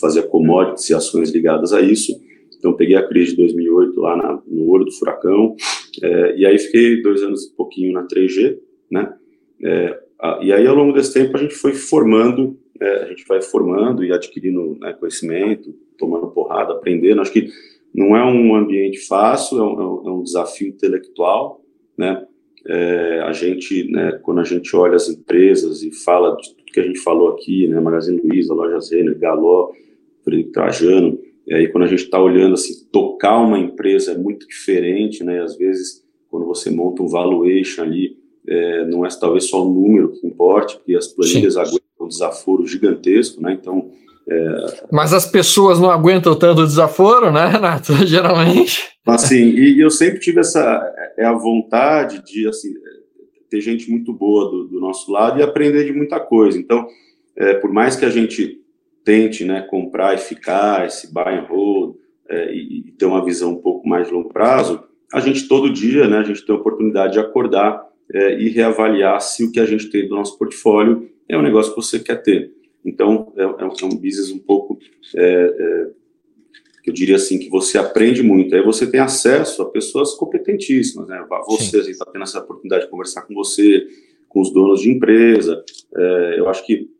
[0.00, 2.20] fazia commodities e ações ligadas a isso,
[2.56, 5.56] então peguei a crise de 2008 lá na, no olho do furacão,
[6.02, 8.58] é, e aí fiquei dois anos e pouquinho na 3G,
[8.90, 9.14] né,
[9.62, 13.24] é, a, e aí ao longo desse tempo a gente foi formando, é, a gente
[13.26, 17.20] vai formando e adquirindo né, conhecimento, tomando porrada, aprendendo.
[17.20, 17.48] Acho que
[17.94, 21.60] não é um ambiente fácil, é um, é um é desafio intelectual,
[21.96, 22.26] né?
[22.66, 26.80] É, a gente, né, quando a gente olha as empresas e fala de tudo que
[26.80, 29.70] a gente falou aqui, né, Magazine Luiza, Loja Zena, Galó,
[30.24, 34.48] Frederico Trajano, e aí quando a gente está olhando assim, tocar uma empresa é muito
[34.48, 38.16] diferente, né, às vezes quando você monta um valuation ali,
[38.48, 41.60] é, não é talvez só o número que importe, porque as planilhas Sim.
[41.60, 43.52] aguentam um desaforo gigantesco, né?
[43.60, 43.90] Então.
[44.28, 44.86] É...
[44.90, 47.94] Mas as pessoas não aguentam tanto desaforo, né, Renato?
[48.06, 48.94] Geralmente.
[49.06, 52.72] Assim, e eu sempre tive essa é a vontade de assim,
[53.50, 56.58] ter gente muito boa do, do nosso lado e aprender de muita coisa.
[56.58, 56.86] Então,
[57.36, 58.60] é, por mais que a gente
[59.04, 61.96] tente né, comprar e ficar, esse buy and hold,
[62.28, 66.08] é, e ter uma visão um pouco mais de longo prazo, a gente todo dia,
[66.08, 69.66] né, a gente tem a oportunidade de acordar é, e reavaliar se o que a
[69.66, 72.52] gente tem do nosso portfólio é um negócio que você quer ter.
[72.84, 74.78] Então, é, é um é business um pouco,
[75.14, 75.90] é, é,
[76.86, 78.54] eu diria assim, que você aprende muito.
[78.54, 81.24] Aí você tem acesso a pessoas competentíssimas, né?
[81.46, 83.86] Você está tendo essa oportunidade de conversar com você,
[84.28, 85.64] com os donos de empresa.
[85.96, 86.90] É, eu acho que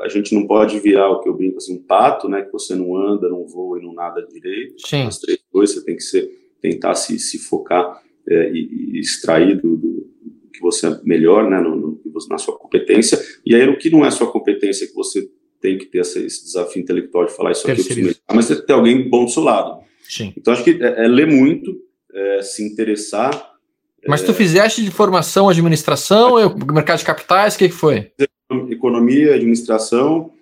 [0.00, 2.42] a gente não pode virar o que eu brinco assim, um pato, né?
[2.42, 4.74] Que você não anda, não voa e não nada direito.
[4.86, 5.02] Sim.
[5.02, 6.30] As três coisas, você tem que ser,
[6.62, 10.08] tentar se, se focar é, e, e, extrair do, do,
[10.52, 11.60] que você é melhor, né?
[11.60, 11.89] No,
[12.28, 13.18] na sua competência.
[13.44, 15.28] E aí, o que não é sua competência que você
[15.60, 19.24] tem que ter esse desafio intelectual de falar isso aqui, mas você ter alguém bom
[19.24, 19.80] do seu lado.
[20.08, 20.32] Sim.
[20.36, 21.76] Então, acho que é, é ler muito,
[22.12, 23.50] é, se interessar.
[24.08, 26.36] Mas tu fizeste de formação, administração,
[26.72, 28.10] mercado de capitais, o que, que foi?
[28.68, 30.32] economia, administração,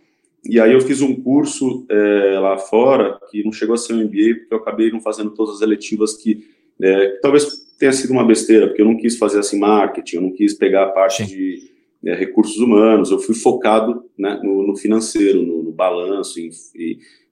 [0.45, 3.99] e aí eu fiz um curso é, lá fora, que não chegou a ser um
[3.99, 6.49] MBA, porque eu acabei não fazendo todas as eletivas que,
[6.81, 7.47] é, que talvez
[7.79, 10.85] tenha sido uma besteira, porque eu não quis fazer assim marketing, eu não quis pegar
[10.85, 11.29] a parte Sim.
[11.29, 11.68] de
[12.05, 16.51] é, recursos humanos, eu fui focado né, no, no, financeiro, no, no balanço, em,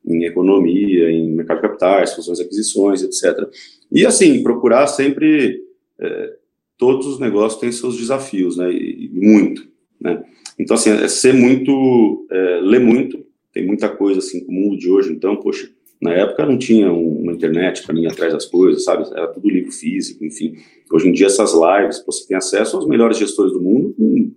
[0.05, 3.49] em, economia, em mercado de capitais, fusões e aquisições, etc.
[3.91, 5.63] E assim, procurar sempre,
[6.01, 6.37] é,
[6.77, 9.67] todos os negócios têm seus desafios, né, e, e muito,
[10.01, 10.25] né.
[10.59, 14.79] Então, assim, é ser muito, é, ler muito, tem muita coisa, assim, com o mundo
[14.79, 18.85] de hoje, então, poxa, na época não tinha uma internet para mim atrás das coisas,
[18.85, 19.09] sabe?
[19.13, 20.57] Era tudo livro físico, enfim.
[20.93, 23.95] Hoje em dia, essas lives, você tem acesso aos melhores gestores do mundo.
[23.97, 24.31] Com,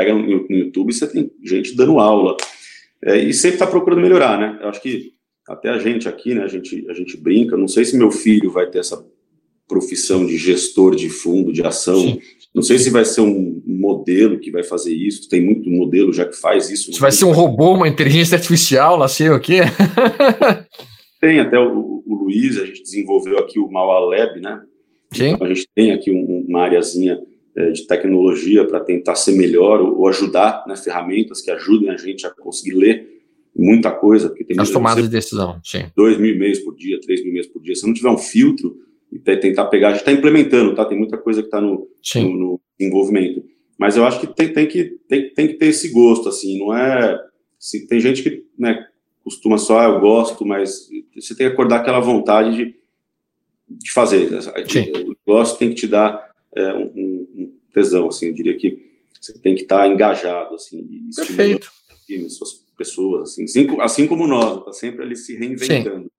[0.00, 2.36] pega no, no YouTube você tem gente dando aula.
[3.04, 4.58] É, e sempre está procurando melhorar, né?
[4.62, 5.12] Eu acho que
[5.46, 6.42] até a gente aqui, né?
[6.42, 7.56] A gente, a gente brinca.
[7.56, 9.04] Não sei se meu filho vai ter essa
[9.68, 12.18] profissão de gestor de fundo, de ação.
[12.54, 16.24] Não sei se vai ser um modelo que vai fazer isso, tem muito modelo já
[16.24, 16.92] que faz isso.
[16.92, 19.60] Se vai ser um robô, uma inteligência artificial, lá sei o quê.
[21.20, 24.60] tem até o, o Luiz, a gente desenvolveu aqui o Mauá Lab, né?
[25.12, 25.30] Sim.
[25.30, 27.18] Então, a gente tem aqui um, uma areazinha
[27.72, 32.30] de tecnologia para tentar ser melhor ou, ajudar, né, ferramentas que ajudem a gente a
[32.30, 33.20] conseguir ler
[33.56, 34.28] muita coisa.
[34.28, 35.84] Porque tem As tomadas de decisão, sim.
[35.96, 37.74] Dois mil e-mails por dia, três mil e-mails por dia.
[37.74, 38.76] Se não tiver um filtro,
[39.12, 39.88] e tentar pegar.
[39.88, 40.84] A gente está implementando, tá?
[40.84, 43.44] Tem muita coisa que está no, no, no, envolvimento.
[43.76, 46.74] Mas eu acho que tem, tem, que tem, tem que ter esse gosto, assim, não
[46.76, 47.18] é.
[47.58, 48.86] Se, tem gente que né,
[49.24, 52.74] costuma só, ah, eu gosto, mas você tem que acordar aquela vontade de,
[53.68, 54.30] de fazer.
[54.68, 54.92] Sim.
[55.06, 57.09] O gosto tem que te dar é, um, um,
[57.72, 58.90] tesão, assim, eu diria que
[59.20, 61.70] você tem que estar tá engajado, assim, Perfeito.
[62.28, 66.04] suas pessoas, assim, assim, assim como nós, está sempre ali se reinventando.
[66.04, 66.10] Sim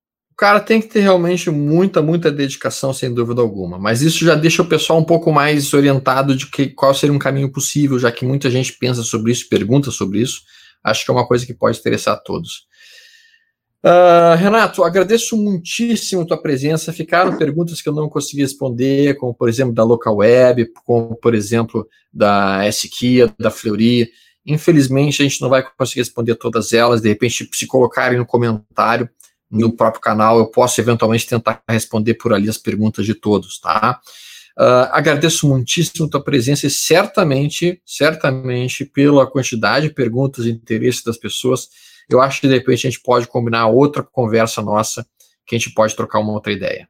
[0.42, 3.78] cara tem que ter realmente muita, muita dedicação, sem dúvida alguma.
[3.78, 7.20] Mas isso já deixa o pessoal um pouco mais orientado de que, qual seria um
[7.20, 10.42] caminho possível, já que muita gente pensa sobre isso, pergunta sobre isso.
[10.84, 12.66] Acho que é uma coisa que pode interessar a todos.
[13.84, 16.94] Uh, Renato, agradeço muitíssimo a tua presença.
[16.94, 21.34] Ficaram perguntas que eu não consegui responder, como por exemplo da Local Web, como por
[21.34, 24.12] exemplo da SKIA, da Fleury.
[24.46, 27.02] Infelizmente a gente não vai conseguir responder todas elas.
[27.02, 29.10] De repente, se colocarem no comentário,
[29.50, 34.00] no próprio canal, eu posso eventualmente tentar responder por ali as perguntas de todos, tá?
[34.58, 41.04] Uh, agradeço muitíssimo a tua presença e certamente, certamente, pela quantidade de perguntas e interesse
[41.04, 41.70] das pessoas,
[42.10, 45.06] eu acho que de repente a gente pode combinar outra conversa nossa,
[45.46, 46.88] que a gente pode trocar uma outra ideia.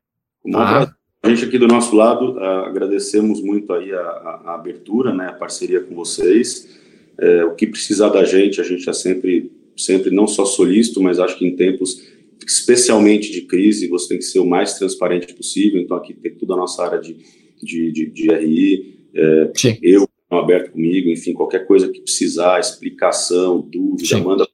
[0.52, 0.96] Tá?
[1.24, 5.28] A gente aqui do nosso lado, uh, agradecemos muito aí a, a, a, abertura, né,
[5.28, 6.80] a parceria com vocês.
[7.20, 11.20] É, o que precisar da gente, a gente é sempre, sempre não só solícito, mas
[11.20, 12.02] acho que em tempos
[12.46, 15.80] especialmente de crise, você tem que ser o mais transparente possível.
[15.80, 17.18] Então, aqui tem toda a nossa área de,
[17.62, 19.52] de, de, de RI, é,
[19.82, 24.24] eu aberto comigo, enfim, qualquer coisa que precisar, explicação, dúvida, Sim.
[24.24, 24.48] manda.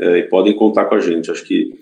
[0.00, 1.30] É, e podem contar com a gente.
[1.30, 1.78] Acho que.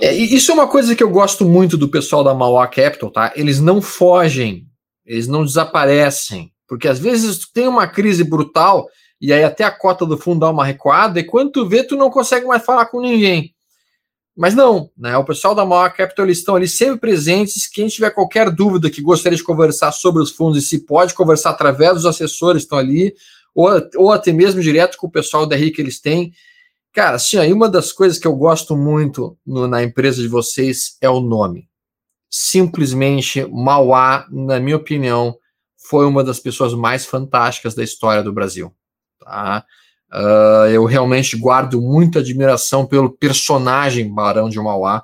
[0.00, 3.32] É, isso é uma coisa que eu gosto muito do pessoal da Mauá Capital, tá?
[3.36, 4.66] Eles não fogem,
[5.04, 8.88] eles não desaparecem, porque às vezes tem uma crise brutal
[9.20, 11.96] e aí até a cota do fundo dá uma recuada, e quando tu vê, tu
[11.96, 13.54] não consegue mais falar com ninguém.
[14.36, 15.16] Mas não, né?
[15.16, 17.68] O pessoal da Maior Capital eles estão ali sempre presentes.
[17.68, 21.50] Quem tiver qualquer dúvida que gostaria de conversar sobre os fundos e se pode conversar
[21.50, 23.14] através dos assessores que estão ali,
[23.54, 26.32] ou, ou até mesmo direto com o pessoal da RI que eles têm.
[26.94, 30.96] Cara, assim, aí uma das coisas que eu gosto muito no, na empresa de vocês
[31.00, 31.68] é o nome.
[32.30, 35.36] Simplesmente Mauá, na minha opinião,
[35.88, 38.72] foi uma das pessoas mais fantásticas da história do Brasil.
[39.18, 39.64] Tá?
[40.12, 45.02] Uh, eu realmente guardo muita admiração pelo personagem Barão de Mauá,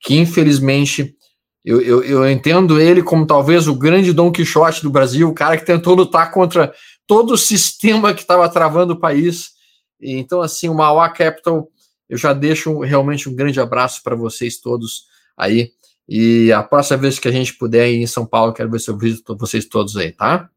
[0.00, 1.16] que infelizmente
[1.64, 5.56] eu, eu, eu, entendo ele como talvez o grande Dom Quixote do Brasil, o cara
[5.56, 6.74] que tentou lutar contra
[7.06, 9.53] todo o sistema que estava travando o país.
[10.00, 11.68] Então, assim, o Mauá Capital,
[12.08, 15.70] eu já deixo realmente um grande abraço para vocês todos aí.
[16.08, 18.90] E a próxima vez que a gente puder ir em São Paulo, quero ver se
[18.90, 20.50] eu visito vocês todos aí, tá?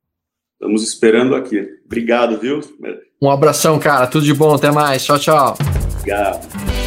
[0.54, 1.66] Estamos esperando aqui.
[1.86, 2.60] Obrigado, viu?
[3.22, 4.08] Um abração, cara.
[4.08, 4.56] Tudo de bom.
[4.56, 5.06] Até mais.
[5.06, 5.58] Tchau, tchau.
[6.00, 6.87] Obrigado.